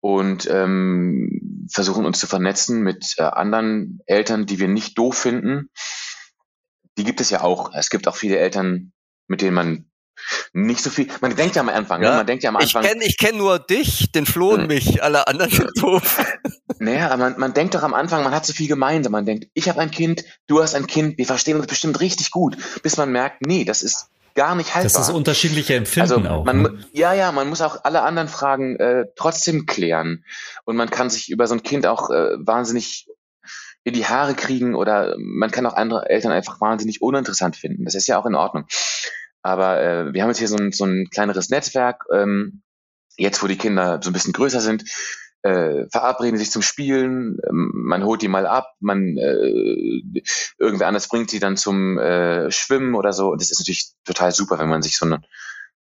[0.00, 5.70] und ähm, versuchen uns zu vernetzen mit äh, anderen Eltern, die wir nicht doof finden.
[6.96, 7.74] Die gibt es ja auch.
[7.74, 8.92] Es gibt auch viele Eltern,
[9.26, 9.90] mit denen man
[10.52, 11.08] nicht so viel.
[11.20, 12.06] Man denkt ja am Anfang, ne?
[12.06, 12.10] ja.
[12.12, 12.16] ne?
[12.18, 12.82] man denkt ja am Anfang.
[12.82, 16.24] Ich kenne ich kenn nur dich, den Flo und mich, alle anderen sind doof.
[16.78, 19.12] Naja, aber man, man denkt doch am Anfang, man hat so viel gemeinsam.
[19.12, 22.30] Man denkt, ich habe ein Kind, du hast ein Kind, wir verstehen uns bestimmt richtig
[22.30, 24.92] gut, bis man merkt, nee, das ist gar nicht haltbar.
[24.92, 26.44] Das ist unterschiedliche Empfinden also, auch.
[26.44, 26.84] Man, ne?
[26.92, 30.24] Ja, ja, man muss auch alle anderen Fragen äh, trotzdem klären.
[30.64, 33.08] Und man kann sich über so ein Kind auch äh, wahnsinnig
[33.82, 37.84] in die Haare kriegen oder man kann auch andere Eltern einfach wahnsinnig uninteressant finden.
[37.84, 38.66] Das ist ja auch in Ordnung.
[39.46, 42.04] Aber äh, wir haben jetzt hier so ein, so ein kleineres Netzwerk.
[42.12, 42.62] Ähm,
[43.16, 44.84] jetzt, wo die Kinder so ein bisschen größer sind,
[45.42, 50.02] äh, verabreden sich zum Spielen, ähm, man holt die mal ab, man äh,
[50.58, 53.28] irgendwer anders bringt sie dann zum äh, Schwimmen oder so.
[53.30, 55.24] Und das ist natürlich total super, wenn man sich so ein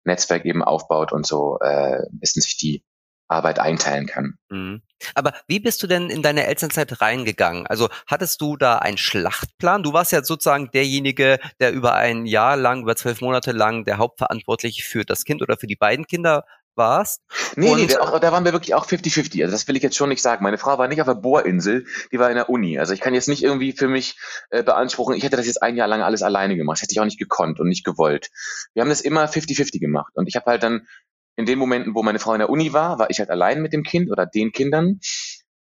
[0.03, 2.83] Netzwerk eben aufbaut und so äh, bisschen sich die
[3.27, 4.35] Arbeit einteilen kann.
[4.49, 4.81] Mhm.
[5.15, 7.67] Aber wie bist du denn in deine Elternzeit reingegangen?
[7.67, 9.83] Also hattest du da einen Schlachtplan?
[9.83, 13.97] Du warst ja sozusagen derjenige, der über ein Jahr lang, über zwölf Monate lang der
[13.97, 17.21] Hauptverantwortliche für das Kind oder für die beiden Kinder warst.
[17.55, 19.43] Nee, und nee, da, da waren wir wirklich auch 50-50.
[19.43, 20.43] Also das will ich jetzt schon nicht sagen.
[20.43, 22.79] Meine Frau war nicht auf der Bohrinsel, die war in der Uni.
[22.79, 24.17] Also ich kann jetzt nicht irgendwie für mich
[24.49, 26.77] äh, beanspruchen, ich hätte das jetzt ein Jahr lang alles alleine gemacht.
[26.77, 28.29] Das hätte ich auch nicht gekonnt und nicht gewollt.
[28.73, 30.13] Wir haben das immer 50-50 gemacht.
[30.15, 30.87] Und ich habe halt dann
[31.35, 33.73] in den Momenten, wo meine Frau in der Uni war, war ich halt allein mit
[33.73, 34.99] dem Kind oder den Kindern.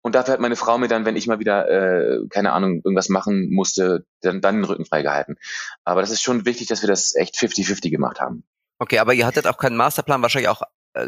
[0.01, 3.09] Und dafür hat meine Frau mir dann, wenn ich mal wieder, äh, keine Ahnung, irgendwas
[3.09, 5.35] machen musste, dann, dann den Rücken freigehalten.
[5.83, 8.43] Aber das ist schon wichtig, dass wir das echt 50-50 gemacht haben.
[8.79, 10.61] Okay, aber ihr hattet auch keinen Masterplan, wahrscheinlich auch
[10.93, 11.07] äh,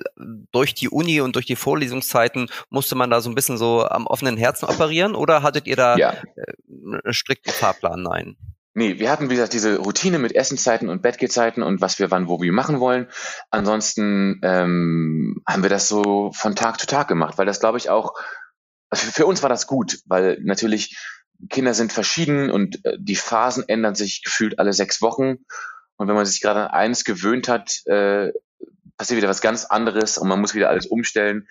[0.51, 4.05] durch die Uni und durch die Vorlesungszeiten musste man da so ein bisschen so am
[4.05, 6.11] offenen Herzen operieren oder hattet ihr da ja.
[6.35, 8.01] Äh, einen strikten Fahrplan?
[8.01, 8.37] Nein.
[8.79, 12.29] Nee, wir hatten, wie gesagt, diese Routine mit Essenszeiten und Bettgehzeiten und was wir wann,
[12.29, 13.09] wo wir machen wollen.
[13.49, 17.89] Ansonsten ähm, haben wir das so von Tag zu Tag gemacht, weil das, glaube ich,
[17.89, 18.13] auch,
[18.89, 20.97] also für uns war das gut, weil natürlich
[21.49, 25.39] Kinder sind verschieden und äh, die Phasen ändern sich gefühlt alle sechs Wochen.
[25.97, 28.31] Und wenn man sich gerade an eins gewöhnt hat, äh,
[28.95, 31.49] passiert wieder was ganz anderes und man muss wieder alles umstellen.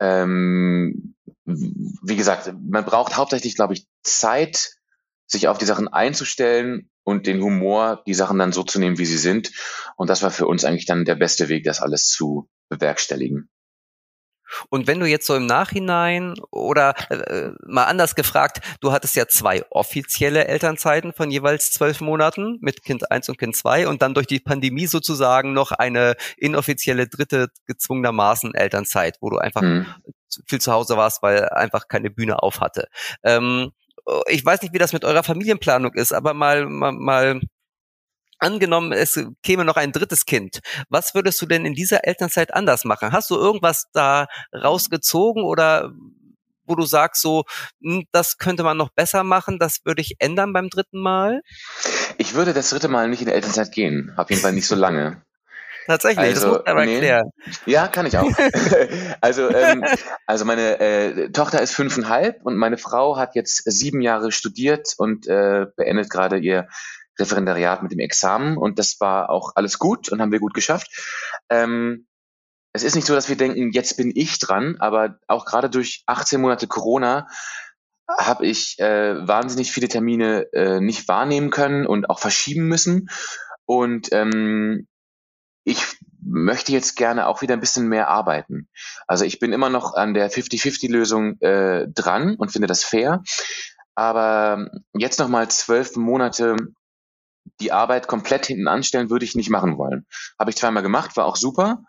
[0.00, 4.79] Ähm, wie gesagt, man braucht hauptsächlich, glaube ich, Zeit,
[5.30, 9.06] sich auf die Sachen einzustellen und den Humor, die Sachen dann so zu nehmen, wie
[9.06, 9.52] sie sind.
[9.96, 13.48] Und das war für uns eigentlich dann der beste Weg, das alles zu bewerkstelligen.
[14.68, 19.28] Und wenn du jetzt so im Nachhinein oder äh, mal anders gefragt, du hattest ja
[19.28, 24.12] zwei offizielle Elternzeiten von jeweils zwölf Monaten mit Kind eins und Kind zwei und dann
[24.12, 29.86] durch die Pandemie sozusagen noch eine inoffizielle dritte gezwungenermaßen Elternzeit, wo du einfach mhm.
[30.48, 32.88] viel zu Hause warst, weil einfach keine Bühne auf hatte.
[33.22, 33.70] Ähm,
[34.26, 37.40] ich weiß nicht, wie das mit eurer Familienplanung ist, aber mal, mal, mal
[38.42, 40.60] Angenommen, es käme noch ein drittes Kind.
[40.88, 43.12] Was würdest du denn in dieser Elternzeit anders machen?
[43.12, 45.92] Hast du irgendwas da rausgezogen oder
[46.64, 47.44] wo du sagst, so,
[47.82, 51.42] hm, das könnte man noch besser machen, das würde ich ändern beim dritten Mal?
[52.16, 54.14] Ich würde das dritte Mal nicht in der Elternzeit gehen.
[54.16, 55.22] Auf jeden Fall nicht so lange.
[55.90, 56.94] Tatsächlich, also, das muss man nee.
[56.94, 57.30] erklären.
[57.66, 58.30] Ja, kann ich auch.
[59.20, 59.84] also, ähm,
[60.24, 65.26] also meine äh, Tochter ist fünfeinhalb und meine Frau hat jetzt sieben Jahre studiert und
[65.26, 66.68] äh, beendet gerade ihr
[67.18, 70.86] Referendariat mit dem Examen und das war auch alles gut und haben wir gut geschafft.
[71.50, 72.06] Ähm,
[72.72, 76.04] es ist nicht so, dass wir denken, jetzt bin ich dran, aber auch gerade durch
[76.06, 77.26] 18 Monate Corona
[78.16, 83.08] habe ich äh, wahnsinnig viele Termine äh, nicht wahrnehmen können und auch verschieben müssen.
[83.64, 84.86] Und ähm,
[85.64, 85.84] ich
[86.22, 88.68] möchte jetzt gerne auch wieder ein bisschen mehr arbeiten.
[89.06, 93.22] Also ich bin immer noch an der 50-50-Lösung äh, dran und finde das fair.
[93.94, 96.56] Aber jetzt nochmal zwölf Monate
[97.60, 100.06] die Arbeit komplett hinten anstellen, würde ich nicht machen wollen.
[100.38, 101.82] Habe ich zweimal gemacht, war auch super.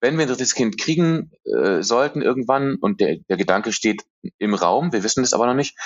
[0.00, 4.02] wenn wir ein drittes Kind kriegen äh, sollten irgendwann und der, der Gedanke steht
[4.38, 5.78] im Raum, wir wissen es aber noch nicht,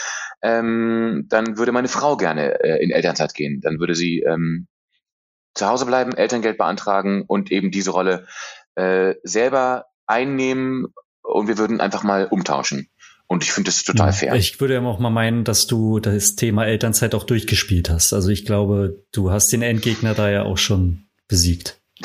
[0.43, 3.61] ähm, dann würde meine Frau gerne äh, in Elternzeit gehen.
[3.61, 4.67] Dann würde sie ähm,
[5.55, 8.27] zu Hause bleiben, Elterngeld beantragen und eben diese Rolle
[8.75, 10.87] äh, selber einnehmen
[11.23, 12.89] und wir würden einfach mal umtauschen.
[13.27, 14.35] Und ich finde das total fair.
[14.37, 18.15] Ich würde ja auch mal meinen, dass du das Thema Elternzeit auch durchgespielt hast.
[18.15, 21.79] Also ich glaube, du hast den Endgegner da ja auch schon besiegt.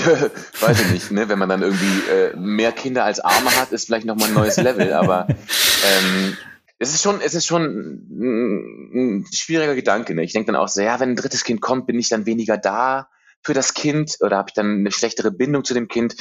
[0.59, 1.29] Weiß ich nicht, ne?
[1.29, 4.57] Wenn man dann irgendwie äh, mehr Kinder als Arme hat, ist vielleicht nochmal ein neues
[4.57, 6.35] Level, aber ähm,
[6.77, 10.15] es ist schon, es ist schon ein, ein schwieriger Gedanke.
[10.15, 10.23] Ne?
[10.23, 12.57] Ich denke dann auch so, ja, wenn ein drittes Kind kommt, bin ich dann weniger
[12.57, 13.07] da
[13.43, 16.15] für das Kind oder habe ich dann eine schlechtere Bindung zu dem Kind?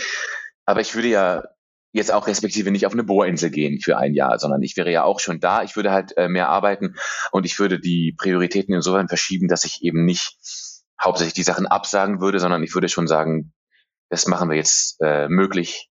[0.64, 1.42] Aber ich würde ja
[1.92, 5.04] jetzt auch respektive nicht auf eine Bohrinsel gehen für ein Jahr, sondern ich wäre ja
[5.04, 5.62] auch schon da.
[5.62, 6.96] Ich würde halt äh, mehr arbeiten
[7.30, 10.36] und ich würde die Prioritäten insofern verschieben, dass ich eben nicht
[11.00, 13.52] hauptsächlich die Sachen absagen würde, sondern ich würde schon sagen,
[14.08, 15.90] das machen wir jetzt äh, möglich,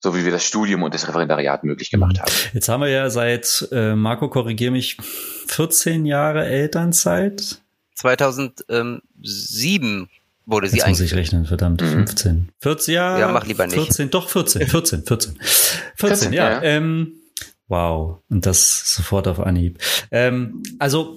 [0.00, 2.22] so wie wir das Studium und das Referendariat möglich gemacht mhm.
[2.22, 2.32] haben.
[2.52, 4.96] Jetzt haben wir ja seit, äh, Marco, korrigier mich,
[5.46, 7.60] 14 Jahre Elternzeit.
[7.94, 10.08] 2007
[10.50, 12.06] wurde sie Jetzt muss ich rechnen, verdammt, mhm.
[12.06, 12.48] 15.
[12.60, 13.76] 14, ja, ja, mach lieber nicht.
[13.76, 15.38] 14, doch 14, 14, 14.
[15.40, 16.50] 14, 14 ja.
[16.50, 16.62] ja.
[16.62, 17.20] Ähm,
[17.70, 19.78] Wow, und das sofort auf Anhieb.
[20.10, 21.16] Ähm, also,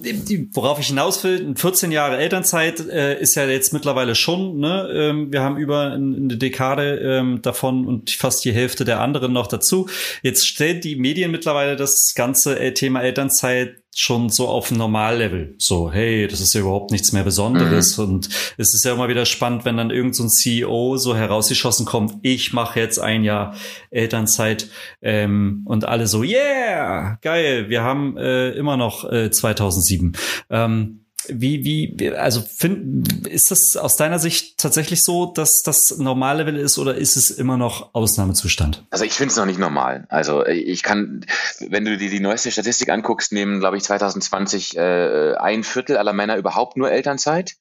[0.52, 4.88] worauf ich hinaus will, 14 Jahre Elternzeit äh, ist ja jetzt mittlerweile schon, ne?
[4.94, 9.48] Ähm, wir haben über eine Dekade ähm, davon und fast die Hälfte der anderen noch
[9.48, 9.88] dazu.
[10.22, 15.54] Jetzt stellt die Medien mittlerweile das ganze äh, Thema Elternzeit schon so auf ein Normallevel.
[15.58, 17.98] So, hey, das ist ja überhaupt nichts mehr Besonderes.
[17.98, 18.04] Mhm.
[18.04, 21.86] Und es ist ja immer wieder spannend, wenn dann irgend so ein CEO so herausgeschossen
[21.86, 23.54] kommt, ich mache jetzt ein Jahr
[23.90, 24.68] Elternzeit
[25.02, 30.16] ähm, und alle so, yeah, geil, wir haben äh, immer noch äh, 2007.
[30.50, 36.46] Ähm, wie, wie, also find, ist das aus deiner Sicht tatsächlich so, dass das normale
[36.46, 38.84] Welle ist oder ist es immer noch Ausnahmezustand?
[38.90, 40.06] Also ich finde es noch nicht normal.
[40.08, 41.24] Also ich kann,
[41.60, 46.12] wenn du dir die neueste Statistik anguckst, nehmen, glaube ich, 2020 äh, ein Viertel aller
[46.12, 47.54] Männer überhaupt nur Elternzeit.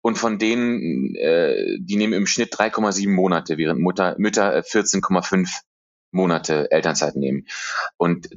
[0.00, 5.48] Und von denen, äh, die nehmen im Schnitt 3,7 Monate, während Mutter, Mütter 14,5
[6.10, 7.46] Monate Elternzeit nehmen.
[7.96, 8.28] Und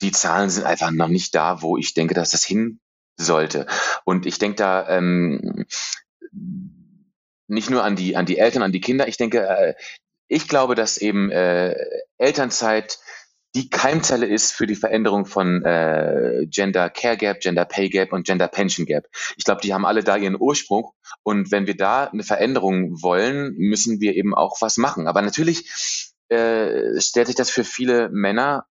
[0.00, 2.80] die Zahlen sind einfach noch nicht da, wo ich denke, dass das hin
[3.18, 3.66] sollte.
[4.04, 5.66] Und ich denke da ähm,
[7.48, 9.08] nicht nur an die, an die Eltern, an die Kinder.
[9.08, 9.74] Ich denke, äh,
[10.28, 11.74] ich glaube, dass eben äh,
[12.18, 12.98] Elternzeit
[13.54, 18.26] die Keimzelle ist für die Veränderung von äh, Gender Care Gap, Gender Pay Gap und
[18.26, 19.08] Gender Pension Gap.
[19.36, 20.92] Ich glaube, die haben alle da ihren Ursprung.
[21.22, 25.08] Und wenn wir da eine Veränderung wollen, müssen wir eben auch was machen.
[25.08, 28.66] Aber natürlich äh, stellt sich das für viele Männer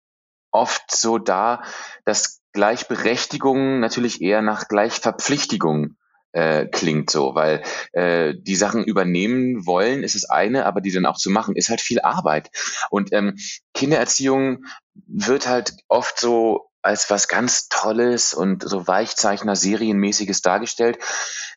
[0.50, 1.64] oft so dar,
[2.04, 5.96] dass Gleichberechtigung natürlich eher nach Gleichverpflichtigung
[6.32, 11.04] äh, klingt so, weil äh, die Sachen übernehmen wollen, ist das eine, aber die dann
[11.04, 12.50] auch zu machen, ist halt viel Arbeit.
[12.88, 13.36] Und ähm,
[13.74, 14.64] Kindererziehung
[15.06, 20.98] wird halt oft so als was ganz Tolles und so Weichzeichner, Serienmäßiges dargestellt.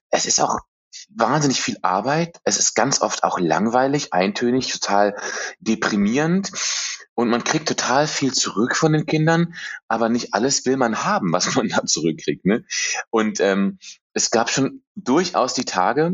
[0.10, 0.60] Es ist auch
[1.16, 2.40] wahnsinnig viel Arbeit.
[2.44, 5.16] Es ist ganz oft auch langweilig, eintönig, total
[5.60, 6.52] deprimierend.
[7.20, 9.54] Und man kriegt total viel zurück von den Kindern,
[9.90, 12.46] aber nicht alles will man haben, was man da zurückkriegt.
[12.46, 12.64] Ne?
[13.10, 13.78] Und ähm,
[14.14, 16.14] es gab schon durchaus die Tage,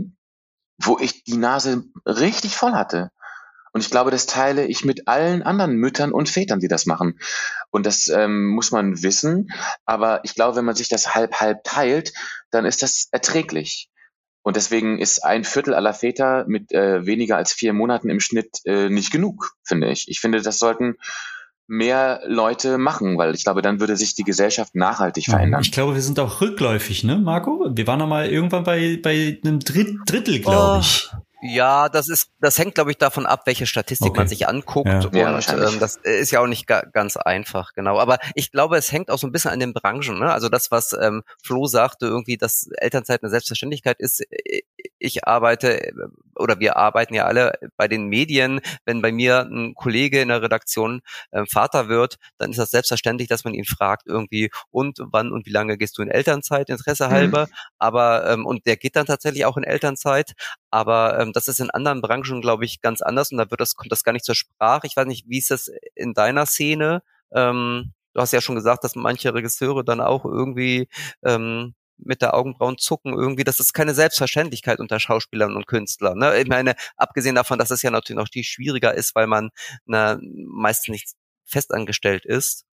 [0.79, 3.11] wo ich die Nase richtig voll hatte.
[3.71, 7.19] Und ich glaube, das teile ich mit allen anderen Müttern und Vätern, die das machen.
[7.69, 9.49] Und das ähm, muss man wissen.
[9.85, 12.13] Aber ich glaube, wenn man sich das halb halb teilt,
[12.49, 13.91] dann ist das erträglich.
[14.45, 18.59] Und deswegen ist ein Viertel aller Väter mit äh, weniger als vier Monaten im Schnitt
[18.65, 20.07] äh, nicht genug, finde ich.
[20.07, 20.97] Ich finde, das sollten
[21.65, 25.61] mehr Leute machen, weil ich glaube, dann würde sich die Gesellschaft nachhaltig verändern.
[25.63, 27.71] Ich glaube, wir sind auch rückläufig, ne, Marco?
[27.71, 30.79] Wir waren noch mal irgendwann bei, bei einem Drittel, glaube oh.
[30.79, 31.09] ich.
[31.47, 34.19] Ja, das ist, das hängt, glaube ich, davon ab, welche Statistik okay.
[34.19, 34.87] man sich anguckt.
[34.87, 34.99] Ja.
[34.99, 37.99] Und ja, ähm, das ist ja auch nicht ga, ganz einfach, genau.
[37.99, 40.19] Aber ich glaube, es hängt auch so ein bisschen an den Branchen.
[40.19, 40.31] Ne?
[40.31, 44.21] Also das, was ähm, Flo sagte, irgendwie, dass Elternzeit eine Selbstverständlichkeit ist.
[44.29, 44.61] Äh,
[44.97, 45.91] ich arbeite
[46.35, 48.61] oder wir arbeiten ja alle bei den Medien.
[48.85, 53.27] Wenn bei mir ein Kollege in der Redaktion äh, Vater wird, dann ist das selbstverständlich,
[53.27, 57.09] dass man ihn fragt irgendwie, und wann und wie lange gehst du in Elternzeit, Interesse
[57.09, 57.47] halber.
[57.47, 57.53] Mhm.
[57.79, 60.33] Aber ähm, und der geht dann tatsächlich auch in Elternzeit.
[60.71, 63.75] Aber ähm, das ist in anderen Branchen, glaube ich, ganz anders und da wird das,
[63.75, 64.87] kommt das gar nicht zur Sprache.
[64.87, 67.01] Ich weiß nicht, wie ist das in deiner Szene?
[67.33, 70.87] Ähm, du hast ja schon gesagt, dass manche Regisseure dann auch irgendwie
[71.23, 73.43] ähm, mit der Augenbrauen zucken irgendwie.
[73.43, 76.17] Das ist keine Selbstverständlichkeit unter Schauspielern und Künstlern.
[76.17, 76.39] Ne?
[76.39, 79.49] Ich meine, abgesehen davon, dass es ja natürlich noch viel schwieriger ist, weil man
[79.85, 81.09] na, meistens nicht
[81.45, 82.65] festangestellt ist.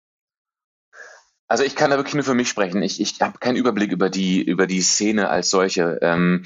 [1.49, 2.83] Also ich kann da wirklich nur für mich sprechen.
[2.83, 5.99] Ich, ich habe keinen Überblick über die über die Szene als solche.
[6.01, 6.45] Ähm,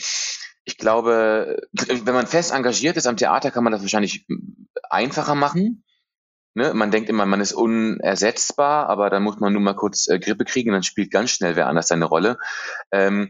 [0.64, 4.26] ich glaube, wenn man fest engagiert ist am Theater, kann man das wahrscheinlich
[4.90, 5.84] einfacher machen.
[6.56, 6.72] Ne?
[6.72, 10.46] Man denkt immer, man ist unersetzbar, aber dann muss man nur mal kurz äh, Grippe
[10.46, 12.38] kriegen, dann spielt ganz schnell wer anders seine Rolle.
[12.90, 13.28] Ähm,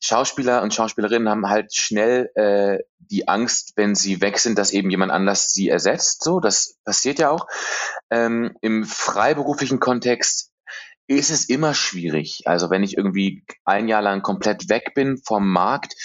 [0.00, 4.90] Schauspieler und Schauspielerinnen haben halt schnell äh, die Angst, wenn sie weg sind, dass eben
[4.90, 6.22] jemand anders sie ersetzt.
[6.22, 7.48] So, das passiert ja auch.
[8.10, 10.52] Ähm, Im freiberuflichen Kontext
[11.08, 12.42] ist es immer schwierig.
[12.44, 15.96] Also wenn ich irgendwie ein Jahr lang komplett weg bin vom Markt,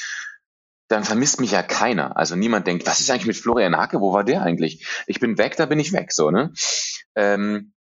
[0.93, 2.15] dann vermisst mich ja keiner.
[2.17, 3.99] Also niemand denkt, was ist eigentlich mit Florian Hacke?
[3.99, 4.87] Wo war der eigentlich?
[5.07, 6.53] Ich bin weg, da bin ich weg, so, ne?
[7.15, 7.73] Ähm,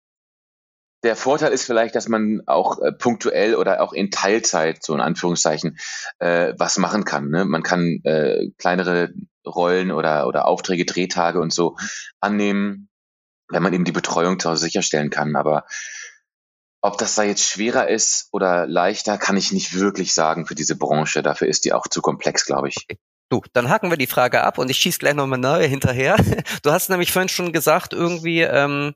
[1.03, 5.01] der Vorteil ist vielleicht, dass man auch äh, punktuell oder auch in Teilzeit, so in
[5.01, 5.79] Anführungszeichen,
[6.19, 7.31] äh, was machen kann.
[7.31, 7.47] Ne?
[7.47, 9.13] Man kann äh, kleinere
[9.47, 11.77] Rollen oder, oder Aufträge, Drehtage und so
[12.21, 12.91] annehmen,
[13.49, 15.37] wenn man eben die Betreuung zu Hause sicherstellen kann.
[15.37, 15.65] Aber
[16.83, 20.77] ob das da jetzt schwerer ist oder leichter, kann ich nicht wirklich sagen für diese
[20.77, 21.23] Branche.
[21.23, 22.87] Dafür ist die auch zu komplex, glaube ich.
[23.29, 26.17] Du, dann haken wir die Frage ab und ich schieße gleich nochmal neue hinterher.
[26.63, 28.95] Du hast nämlich vorhin schon gesagt, irgendwie, ähm,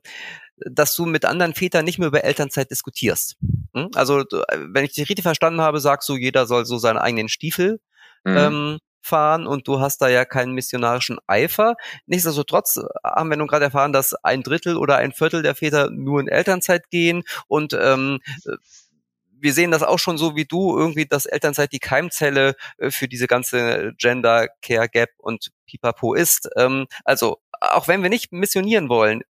[0.57, 3.37] dass du mit anderen Vätern nicht mehr über Elternzeit diskutierst.
[3.73, 3.89] Hm?
[3.93, 7.79] Also, wenn ich dich richtig verstanden habe, sagst du, jeder soll so seinen eigenen Stiefel
[8.23, 8.37] mhm.
[8.37, 11.75] ähm, fahren und du hast da ja keinen missionarischen Eifer.
[12.05, 16.19] Nichtsdestotrotz haben wir nun gerade erfahren, dass ein Drittel oder ein Viertel der Väter nur
[16.19, 18.19] in Elternzeit gehen und ähm,
[19.37, 23.07] wir sehen das auch schon so wie du, irgendwie, dass Elternzeit die Keimzelle äh, für
[23.07, 26.49] diese ganze Gender Care Gap und Pipapo ist.
[26.57, 29.21] Ähm, also, auch wenn wir nicht missionieren wollen,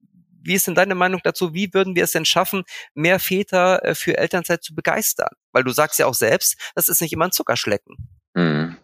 [0.46, 1.54] wie ist denn deine Meinung dazu?
[1.54, 5.36] Wie würden wir es denn schaffen, mehr Väter äh, für Elternzeit zu begeistern?
[5.52, 7.98] Weil du sagst ja auch selbst, das ist nicht immer ein Zuckerschlecken.
[8.36, 8.78] Mhm.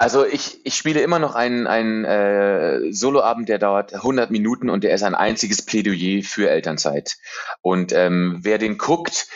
[0.00, 4.82] Also ich, ich spiele immer noch einen, einen äh, Soloabend, der dauert 100 Minuten und
[4.82, 7.18] der ist ein einziges Plädoyer für Elternzeit.
[7.60, 9.26] Und ähm, wer den guckt,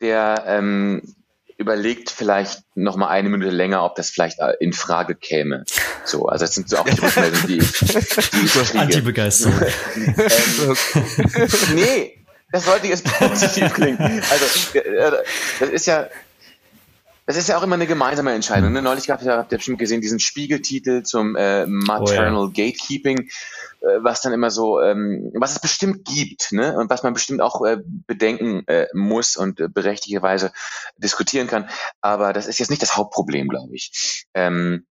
[0.00, 1.02] der ähm,
[1.56, 5.62] überlegt vielleicht noch mal eine Minute länger, ob das vielleicht äh, in Frage käme.
[6.04, 8.80] So, also das sind so auch die Rückmeldungen, die ich, die ich kriege.
[8.80, 9.54] Anti-Begeisterung.
[9.94, 10.76] ähm,
[11.76, 14.00] nee, das sollte jetzt positiv klingen.
[14.00, 15.12] Also äh,
[15.60, 16.08] das ist ja
[17.28, 18.72] das ist ja auch immer eine gemeinsame Entscheidung.
[18.72, 18.80] Ne?
[18.80, 22.64] Neulich gab es ja, habt ihr bestimmt gesehen, diesen Spiegeltitel zum äh, Maternal oh, ja.
[22.70, 26.74] Gatekeeping, äh, was dann immer so, ähm, was es bestimmt gibt, ne?
[26.78, 30.52] Und was man bestimmt auch äh, bedenken äh, muss und äh, berechtigterweise
[30.96, 31.68] diskutieren kann.
[32.00, 34.24] Aber das ist jetzt nicht das Hauptproblem, glaube ich.
[34.32, 34.86] Ähm,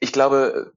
[0.00, 0.74] ich glaube,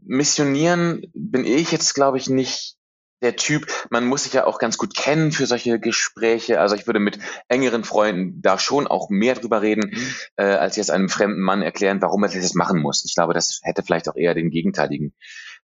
[0.00, 2.76] missionieren bin ich jetzt, glaube ich, nicht
[3.22, 6.60] der Typ, man muss sich ja auch ganz gut kennen für solche Gespräche.
[6.60, 10.14] Also ich würde mit engeren Freunden da schon auch mehr drüber reden, mhm.
[10.36, 13.04] äh, als jetzt einem fremden Mann erklären, warum er das machen muss.
[13.04, 15.14] Ich glaube, das hätte vielleicht auch eher den gegenteiligen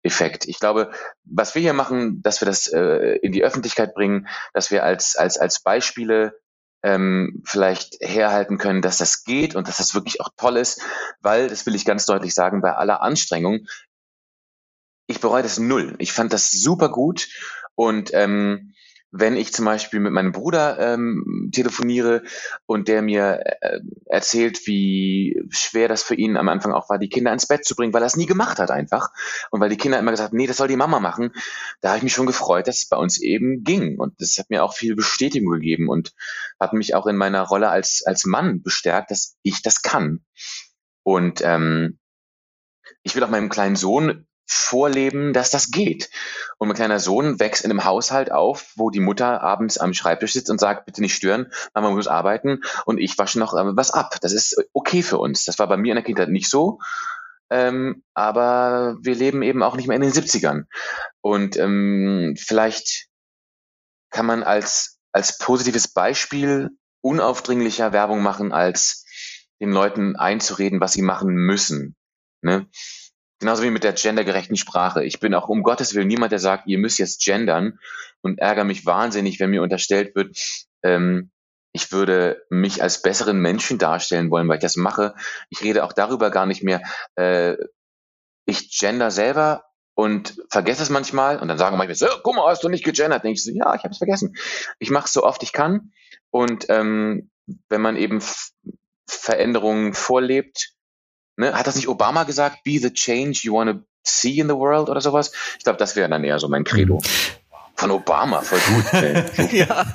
[0.04, 0.48] Effekt.
[0.48, 0.92] Ich glaube,
[1.24, 5.16] was wir hier machen, dass wir das äh, in die Öffentlichkeit bringen, dass wir als,
[5.16, 6.40] als, als Beispiele
[6.84, 10.82] ähm, vielleicht herhalten können, dass das geht und dass das wirklich auch toll ist,
[11.20, 13.66] weil, das will ich ganz deutlich sagen, bei aller Anstrengung
[15.08, 15.96] ich bereue das null.
[16.00, 17.28] Ich fand das super gut
[17.76, 18.74] und ähm,
[19.18, 22.24] wenn ich zum Beispiel mit meinem Bruder ähm, telefoniere
[22.66, 27.08] und der mir äh, erzählt, wie schwer das für ihn am Anfang auch war, die
[27.08, 29.10] Kinder ins Bett zu bringen, weil er es nie gemacht hat einfach.
[29.52, 31.32] Und weil die Kinder immer gesagt nee, das soll die Mama machen,
[31.80, 33.98] da habe ich mich schon gefreut, dass es bei uns eben ging.
[33.98, 36.14] Und das hat mir auch viel Bestätigung gegeben und
[36.60, 40.26] hat mich auch in meiner Rolle als, als Mann bestärkt, dass ich das kann.
[41.04, 42.00] Und ähm,
[43.04, 46.10] ich will auch meinem kleinen Sohn vorleben, dass das geht.
[46.58, 50.34] Und mein kleiner Sohn wächst in einem Haushalt auf, wo die Mutter abends am Schreibtisch
[50.34, 53.92] sitzt und sagt, bitte nicht stören, Mama muss arbeiten und ich wasche noch äh, was
[53.92, 54.18] ab.
[54.22, 55.46] Das ist okay für uns.
[55.46, 56.80] Das war bei mir in der Kindheit nicht so.
[57.50, 60.64] Ähm, aber wir leben eben auch nicht mehr in den 70ern.
[61.22, 63.08] Und ähm, vielleicht
[64.10, 66.70] kann man als, als positives Beispiel
[67.02, 69.06] unaufdringlicher Werbung machen, als
[69.62, 71.96] den Leuten einzureden, was sie machen müssen.
[72.42, 72.68] Ne?
[73.40, 75.04] Genauso wie mit der gendergerechten Sprache.
[75.04, 77.80] Ich bin auch um Gottes Willen niemand, der sagt, ihr müsst jetzt gendern
[78.22, 80.38] und ärgere mich wahnsinnig, wenn mir unterstellt wird,
[80.84, 81.32] ähm,
[81.76, 85.14] ich würde mich als besseren Menschen darstellen wollen, weil ich das mache.
[85.50, 86.82] Ich rede auch darüber gar nicht mehr.
[87.16, 87.58] Äh,
[88.46, 92.64] ich gender selber und vergesse es manchmal und dann sagen manchmal so, guck mal, hast
[92.64, 93.26] du nicht gegendert?
[93.26, 94.38] Denke ich so, ja, ich habe es vergessen.
[94.80, 95.92] Ich mache es so oft ich kann
[96.30, 97.30] und ähm,
[97.68, 98.22] wenn man eben
[99.08, 100.72] Veränderungen vorlebt,
[101.38, 101.54] Ne?
[101.54, 104.90] Hat das nicht Obama gesagt, be the change you want to see in the world
[104.90, 105.32] oder sowas?
[105.58, 107.02] Ich glaube, das wäre dann eher so mein Credo.
[107.78, 109.52] Von Obama, voll gut.
[109.52, 109.86] ja.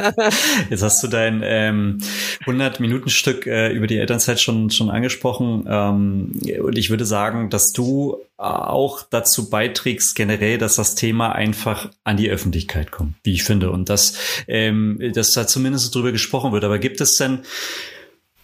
[0.69, 1.99] Jetzt hast du dein ähm,
[2.45, 5.65] 100-Minuten-Stück äh, über die Elternzeit schon, schon angesprochen.
[5.67, 11.89] Ähm, und ich würde sagen, dass du auch dazu beiträgst, generell, dass das Thema einfach
[12.05, 13.71] an die Öffentlichkeit kommt, wie ich finde.
[13.71, 16.65] Und dass, ähm, dass da zumindest drüber gesprochen wird.
[16.65, 17.41] Aber gibt es denn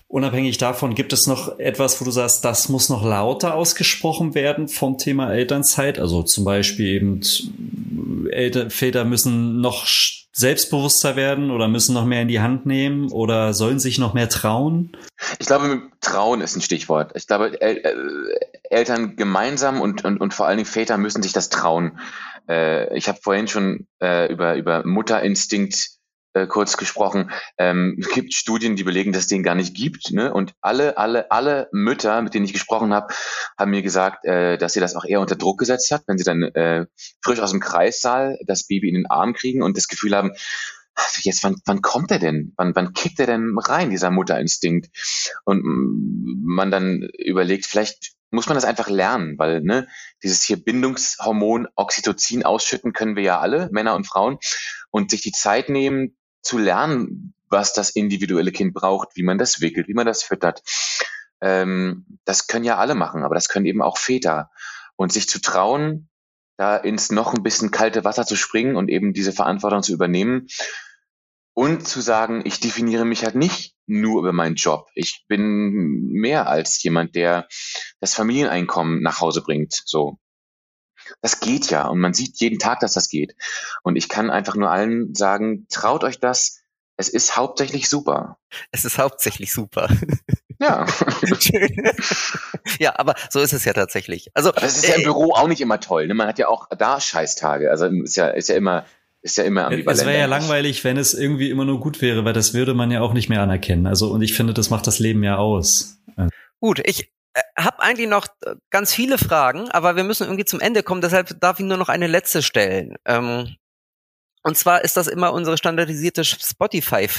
[0.08, 4.68] Unabhängig davon, gibt es noch etwas, wo du sagst, das muss noch lauter ausgesprochen werden
[4.68, 5.98] vom Thema Elternzeit?
[5.98, 7.20] Also zum Beispiel eben
[8.30, 9.84] Eltern, Väter müssen noch
[10.32, 14.28] selbstbewusster werden oder müssen noch mehr in die Hand nehmen oder sollen sich noch mehr
[14.28, 14.96] trauen?
[15.38, 17.12] Ich glaube, Trauen ist ein Stichwort.
[17.14, 17.94] Ich glaube, El äh,
[18.68, 21.98] Eltern gemeinsam und, und, und vor allen Dingen Väter müssen sich das trauen.
[22.48, 25.95] Äh, ich habe vorhin schon äh, über, über Mutterinstinkt
[26.36, 27.30] äh, kurz gesprochen.
[27.56, 30.12] Ähm, es gibt Studien, die belegen, dass es den gar nicht gibt.
[30.12, 30.32] Ne?
[30.32, 33.14] Und alle, alle, alle Mütter, mit denen ich gesprochen habe,
[33.58, 36.24] haben mir gesagt, äh, dass sie das auch eher unter Druck gesetzt hat, wenn sie
[36.24, 36.86] dann äh,
[37.22, 40.32] frisch aus dem Kreissaal das Baby in den Arm kriegen und das Gefühl haben,
[40.94, 42.52] also jetzt, wann, wann kommt er denn?
[42.56, 44.88] Wann, wann kickt er denn rein, dieser Mutterinstinkt?
[45.44, 49.88] Und man dann überlegt, vielleicht muss man das einfach lernen, weil ne,
[50.22, 54.38] dieses hier Bindungshormon Oxytocin ausschütten können wir ja alle, Männer und Frauen,
[54.90, 56.16] und sich die Zeit nehmen,
[56.46, 60.62] zu lernen, was das individuelle Kind braucht, wie man das wickelt, wie man das füttert.
[61.40, 64.50] Ähm, das können ja alle machen, aber das können eben auch Väter.
[64.96, 66.08] Und sich zu trauen,
[66.56, 70.46] da ins noch ein bisschen kalte Wasser zu springen und eben diese Verantwortung zu übernehmen
[71.54, 74.88] und zu sagen, ich definiere mich halt nicht nur über meinen Job.
[74.94, 77.46] Ich bin mehr als jemand, der
[78.00, 79.74] das Familieneinkommen nach Hause bringt.
[79.84, 80.18] So.
[81.22, 83.34] Das geht ja und man sieht jeden Tag, dass das geht.
[83.82, 86.60] Und ich kann einfach nur allen sagen, traut euch das.
[86.96, 88.38] Es ist hauptsächlich super.
[88.70, 89.88] Es ist hauptsächlich super.
[90.58, 90.86] Ja.
[92.78, 94.30] ja, aber so ist es ja tatsächlich.
[94.34, 96.06] Also das ist ja im äh, Büro auch nicht immer toll.
[96.06, 96.14] Ne?
[96.14, 97.70] Man hat ja auch da Scheißtage.
[97.70, 98.86] Also ist ja ist ja immer
[99.20, 100.00] ist ja immer ambivalent.
[100.00, 102.90] Es wäre ja langweilig, wenn es irgendwie immer nur gut wäre, weil das würde man
[102.90, 103.86] ja auch nicht mehr anerkennen.
[103.86, 105.98] Also und ich finde, das macht das Leben ja aus.
[106.60, 107.12] Gut, ich
[107.58, 111.40] habe eigentlich noch äh, ganz viele Fragen, aber wir müssen irgendwie zum Ende kommen, deshalb
[111.40, 112.96] darf ich nur noch eine letzte stellen.
[113.04, 113.56] Ähm,
[114.42, 117.08] und zwar ist das immer unsere standardisierte Spotify.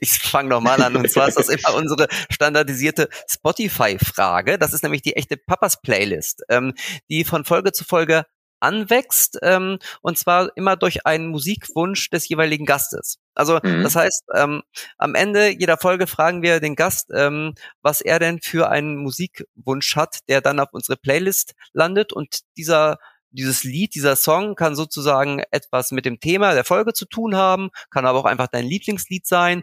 [0.00, 0.96] Ich fange nochmal an.
[0.96, 4.58] Und zwar ist das immer unsere standardisierte Spotify-Frage.
[4.58, 6.72] Das ist nämlich die echte Papas Playlist, ähm,
[7.10, 8.24] die von Folge zu Folge
[8.62, 13.18] anwächst, ähm, und zwar immer durch einen Musikwunsch des jeweiligen Gastes.
[13.34, 13.82] Also mhm.
[13.82, 14.62] das heißt, ähm,
[14.98, 19.96] am Ende jeder Folge fragen wir den Gast, ähm, was er denn für einen Musikwunsch
[19.96, 22.98] hat, der dann auf unsere Playlist landet und dieser
[23.32, 27.70] dieses Lied, dieser Song kann sozusagen etwas mit dem Thema der Folge zu tun haben,
[27.90, 29.62] kann aber auch einfach dein Lieblingslied sein,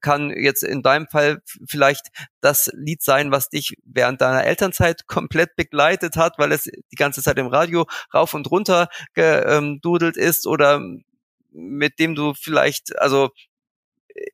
[0.00, 2.08] kann jetzt in deinem Fall vielleicht
[2.40, 7.22] das Lied sein, was dich während deiner Elternzeit komplett begleitet hat, weil es die ganze
[7.22, 10.80] Zeit im Radio rauf und runter gedudelt ist oder
[11.52, 13.30] mit dem du vielleicht, also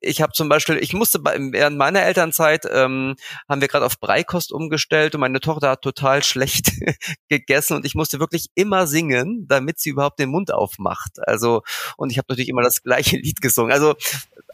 [0.01, 3.15] ich habe zum Beispiel, ich musste bei, während meiner Elternzeit ähm,
[3.47, 6.71] haben wir gerade auf Breikost umgestellt und meine Tochter hat total schlecht
[7.29, 11.19] gegessen und ich musste wirklich immer singen, damit sie überhaupt den Mund aufmacht.
[11.27, 11.61] Also
[11.97, 13.71] und ich habe natürlich immer das gleiche Lied gesungen.
[13.71, 13.95] Also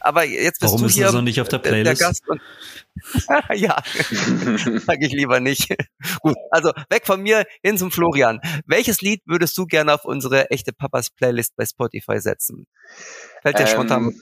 [0.00, 2.00] aber jetzt bist Warum du hier so nicht auf der Playlist?
[2.00, 2.40] Der Gast und,
[3.54, 3.82] ja,
[4.86, 5.74] sage ich lieber nicht.
[6.20, 8.40] Gut, also weg von mir hin zum Florian.
[8.66, 12.66] Welches Lied würdest du gerne auf unsere echte Papas Playlist bei Spotify setzen?
[13.42, 14.20] Fällt dir ähm, spontan ein?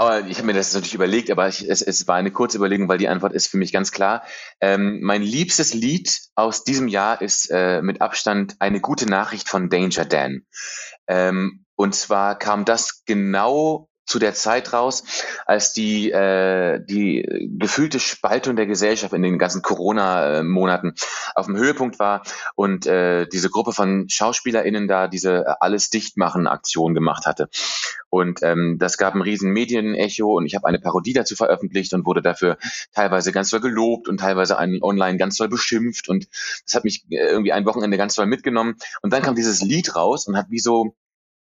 [0.00, 2.88] Aber ich habe mir das natürlich überlegt, aber ich, es, es war eine kurze Überlegung,
[2.88, 4.22] weil die Antwort ist für mich ganz klar.
[4.60, 9.68] Ähm, mein liebstes Lied aus diesem Jahr ist äh, mit Abstand eine gute Nachricht von
[9.68, 10.46] Danger Dan.
[11.08, 15.04] Ähm, und zwar kam das genau zu der Zeit raus,
[15.46, 17.28] als die, äh, die
[17.58, 20.94] gefühlte Spaltung der Gesellschaft in den ganzen Corona-Monaten
[21.34, 22.22] auf dem Höhepunkt war
[22.54, 27.48] und äh, diese Gruppe von SchauspielerInnen da diese Alles Dichtmachen-Aktion gemacht hatte.
[28.10, 32.06] Und ähm, das gab ein riesen Medienecho und ich habe eine Parodie dazu veröffentlicht und
[32.06, 32.56] wurde dafür
[32.92, 36.28] teilweise ganz toll gelobt und teilweise online ganz toll beschimpft und
[36.64, 38.76] das hat mich äh, irgendwie ein Wochenende ganz toll mitgenommen.
[39.02, 40.94] Und dann kam dieses Lied raus und hat wie so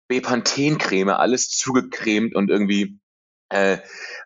[0.07, 2.99] Bepanthen-Creme, alles zugecremt und irgendwie
[3.49, 3.77] äh,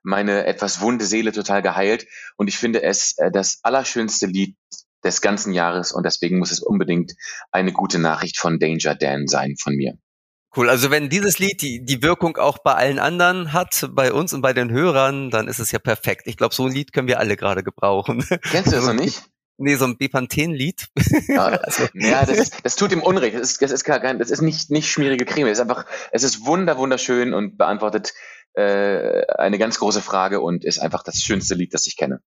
[0.04, 2.08] meine etwas wunde Seele total geheilt.
[2.38, 4.56] Und ich finde es äh, das allerschönste Lied
[5.04, 7.14] des ganzen Jahres und deswegen muss es unbedingt
[7.52, 9.98] eine gute Nachricht von Danger Dan sein von mir.
[10.56, 14.34] Cool, also wenn dieses Lied die, die Wirkung auch bei allen anderen hat, bei uns
[14.34, 16.24] und bei den Hörern, dann ist es ja perfekt.
[16.26, 18.26] Ich glaube, so ein Lied können wir alle gerade gebrauchen.
[18.52, 19.24] Kennst du das noch nicht?
[19.62, 20.88] Nee, so ein Bepanthen-Lied.
[21.28, 21.88] Ja, also.
[21.94, 23.36] ja das, ist, das tut ihm Unrecht.
[23.36, 25.48] Das ist, das ist, kein, das ist nicht, nicht schmierige Creme.
[25.48, 28.14] Es ist einfach, es ist wunder, wunderschön und beantwortet
[28.54, 32.22] äh, eine ganz große Frage und ist einfach das schönste Lied, das ich kenne.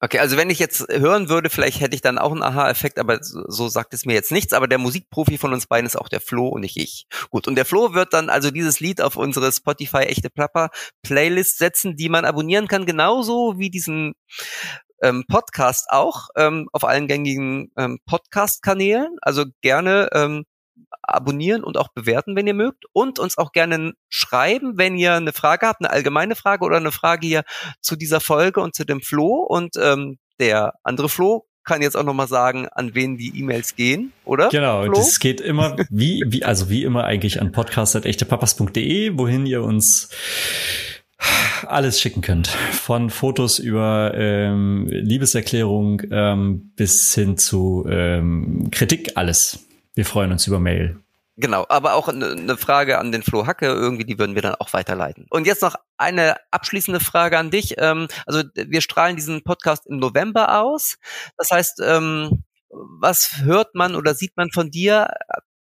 [0.00, 3.18] Okay, also wenn ich jetzt hören würde, vielleicht hätte ich dann auch einen Aha-Effekt, aber
[3.20, 4.52] so, so sagt es mir jetzt nichts.
[4.52, 7.06] Aber der Musikprofi von uns beiden ist auch der Flo und nicht ich.
[7.30, 10.70] Gut, und der Flo wird dann also dieses Lied auf unsere Spotify echte Plapper
[11.02, 14.14] Playlist setzen, die man abonnieren kann, genauso wie diesen
[15.02, 19.16] ähm, Podcast auch ähm, auf allen gängigen ähm, Podcast-Kanälen.
[19.22, 20.44] Also gerne ähm,
[21.02, 22.84] abonnieren und auch bewerten, wenn ihr mögt.
[22.92, 26.92] Und uns auch gerne schreiben, wenn ihr eine Frage habt, eine allgemeine Frage oder eine
[26.92, 27.44] Frage hier
[27.80, 29.44] zu dieser Folge und zu dem Flo.
[29.48, 34.12] Und ähm, der andere Flo kann jetzt auch nochmal sagen, an wen die E-Mails gehen,
[34.24, 34.48] oder?
[34.48, 34.94] Genau, Flo?
[34.94, 40.08] das geht immer wie, wie, also wie immer eigentlich an podcast.echtepapas.de, wohin ihr uns
[41.66, 42.48] alles schicken könnt.
[42.48, 49.66] Von Fotos über ähm, Liebeserklärung ähm, bis hin zu ähm, Kritik, alles.
[49.94, 50.98] Wir freuen uns über Mail.
[51.40, 54.56] Genau, aber auch eine eine Frage an den Flo Hacke, irgendwie, die würden wir dann
[54.56, 55.26] auch weiterleiten.
[55.30, 57.76] Und jetzt noch eine abschließende Frage an dich.
[57.78, 60.96] Ähm, also wir strahlen diesen Podcast im November aus.
[61.36, 65.08] Das heißt, ähm, was hört man oder sieht man von dir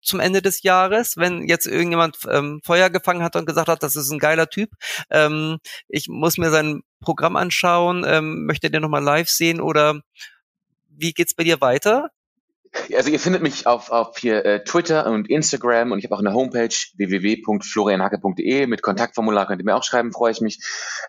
[0.05, 3.97] zum Ende des Jahres, wenn jetzt irgendjemand ähm, Feuer gefangen hat und gesagt hat, das
[3.97, 4.71] ist ein geiler Typ,
[5.11, 10.01] ähm, ich muss mir sein Programm anschauen, ähm, möchte den nochmal live sehen oder
[10.89, 12.11] wie geht's bei dir weiter?
[12.95, 16.21] Also ihr findet mich auf, auf hier äh, Twitter und Instagram und ich habe auch
[16.21, 20.59] eine Homepage www.florianhacke.de mit Kontaktformular könnt ihr mir auch schreiben, freue ich mich.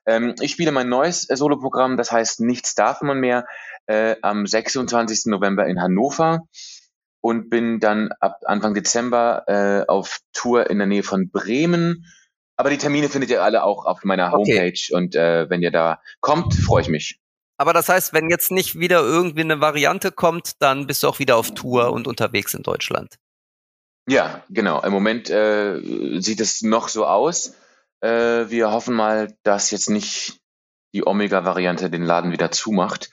[0.06, 3.46] Ähm, ich spiele mein neues äh, Soloprogramm, das heißt Nichts darf man mehr,
[3.88, 5.26] äh, am 26.
[5.26, 6.48] November in Hannover
[7.26, 12.05] und bin dann ab Anfang Dezember äh, auf Tour in der Nähe von Bremen.
[12.55, 14.53] Aber die Termine findet ihr alle auch auf meiner Okay.
[14.59, 17.19] Homepage und äh, wenn ihr da kommt, freue ich mich.
[17.57, 21.17] Aber das heißt, wenn jetzt nicht wieder irgendwie eine Variante kommt, dann bist du auch
[21.17, 23.15] wieder auf Tour und unterwegs in Deutschland.
[24.07, 24.84] Ja, genau.
[24.84, 25.82] Im Moment äh,
[26.21, 27.55] sieht es noch so aus.
[28.01, 30.38] Äh, wir hoffen mal, dass jetzt nicht
[30.93, 33.09] die Omega-Variante den Laden wieder zumacht.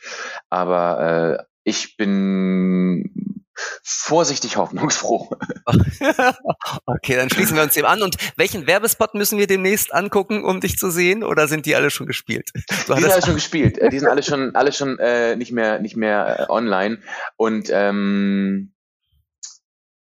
[0.51, 3.42] Aber äh, ich bin
[3.83, 5.31] vorsichtig hoffnungsfroh.
[6.87, 8.03] okay, dann schließen wir uns dem an.
[8.03, 11.23] Und welchen Werbespot müssen wir demnächst angucken, um dich zu sehen?
[11.25, 12.51] Oder sind die alle schon gespielt?
[12.87, 13.79] Du Die sind alle schon gespielt.
[13.79, 16.99] Äh, Die sind alle schon, alle schon äh, nicht mehr, nicht mehr äh, online.
[17.37, 18.73] Und ähm,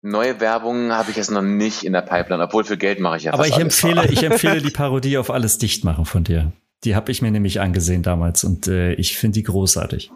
[0.02, 3.24] neue Werbung habe ich jetzt noch nicht in der Pipeline, obwohl für Geld mache ich
[3.24, 3.82] ja Aber ich alles.
[3.82, 6.52] empfehle, ich empfehle die Parodie auf alles dicht machen von dir.
[6.84, 10.10] Die habe ich mir nämlich angesehen damals und äh, ich finde die großartig.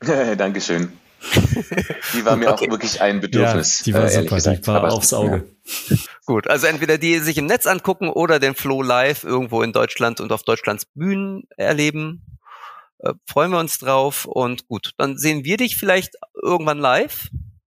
[0.36, 0.92] Dankeschön.
[2.14, 2.66] Die war mir Okay.
[2.66, 3.78] auch wirklich ein Ja, Bedürfnis.
[3.84, 4.62] die war äh, super, gesagt.
[4.62, 5.44] die war Aber aufs Auge.
[6.26, 10.20] Gut, also entweder die sich im Netz angucken oder den Flow live irgendwo in Deutschland
[10.20, 12.22] und auf Deutschlands Bühnen erleben.
[12.98, 17.28] Äh, freuen wir uns drauf und gut, dann sehen wir dich vielleicht irgendwann live.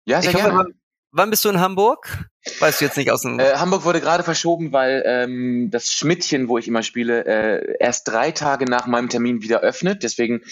[0.05, 0.59] Ja, sehr Ich hoffe, gerne.
[0.65, 0.75] wann,
[1.13, 2.27] wann bist du in Hamburg?
[2.59, 3.39] Weißt du jetzt nicht aus dem...
[3.39, 8.09] Äh, Hamburg wurde gerade verschoben, weil ähm, das Schmidtchen, wo ich immer spiele, äh, erst
[8.09, 10.03] drei Tage nach meinem Termin wieder öffnet.
[10.03, 10.43] Deswegen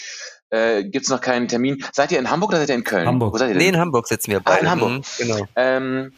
[0.51, 1.83] äh, gibt's noch keinen Termin.
[1.91, 3.07] Seid ihr in Hamburg oder seid ihr in Köln?
[3.07, 3.33] Hamburg.
[3.33, 3.73] Wo seid ihr nee, denn?
[3.75, 4.61] in Hamburg sitzen wir Ah, beide.
[4.61, 4.91] in Hamburg.
[4.91, 5.45] Mhm, Genau.
[5.55, 6.11] Ähm,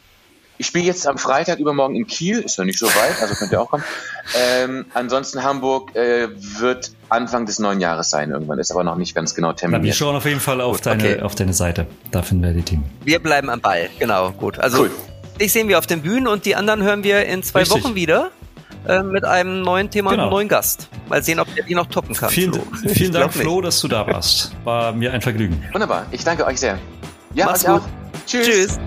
[0.56, 3.50] ich spiele jetzt am Freitag übermorgen in Kiel, ist ja nicht so weit, also könnt
[3.50, 3.82] ihr auch kommen.
[4.38, 6.28] Ähm, ansonsten Hamburg äh,
[6.60, 9.92] wird Anfang des neuen Jahres sein irgendwann, ist aber noch nicht ganz genau Na, wir
[9.92, 11.20] schauen auf jeden Fall auf, Gut, deine, okay.
[11.22, 11.86] auf deine Seite.
[12.12, 12.84] Da finden wir die Team.
[13.04, 14.60] Wir bleiben am Ball, genau, gut.
[14.60, 14.90] Also Cool.
[15.40, 17.82] dich sehen wir auf den Bühnen und die anderen hören wir in zwei Richtig.
[17.84, 18.30] Wochen wieder
[18.86, 20.24] äh, mit einem neuen Thema und Genau.
[20.24, 20.88] einem neuen Gast.
[21.08, 22.30] Mal sehen, ob der die noch toppen kann.
[22.30, 22.62] Vielen, Flo.
[22.88, 23.32] Vielen Dank.
[23.32, 24.52] Flo, dass du da warst.
[24.64, 25.62] War mir ein Vergnügen.
[25.72, 26.78] Wunderbar, ich danke euch sehr.
[27.34, 27.80] Ja, Mach's gut.
[27.80, 27.82] auch.
[28.26, 28.46] Tschüss.
[28.46, 28.78] Tschüss.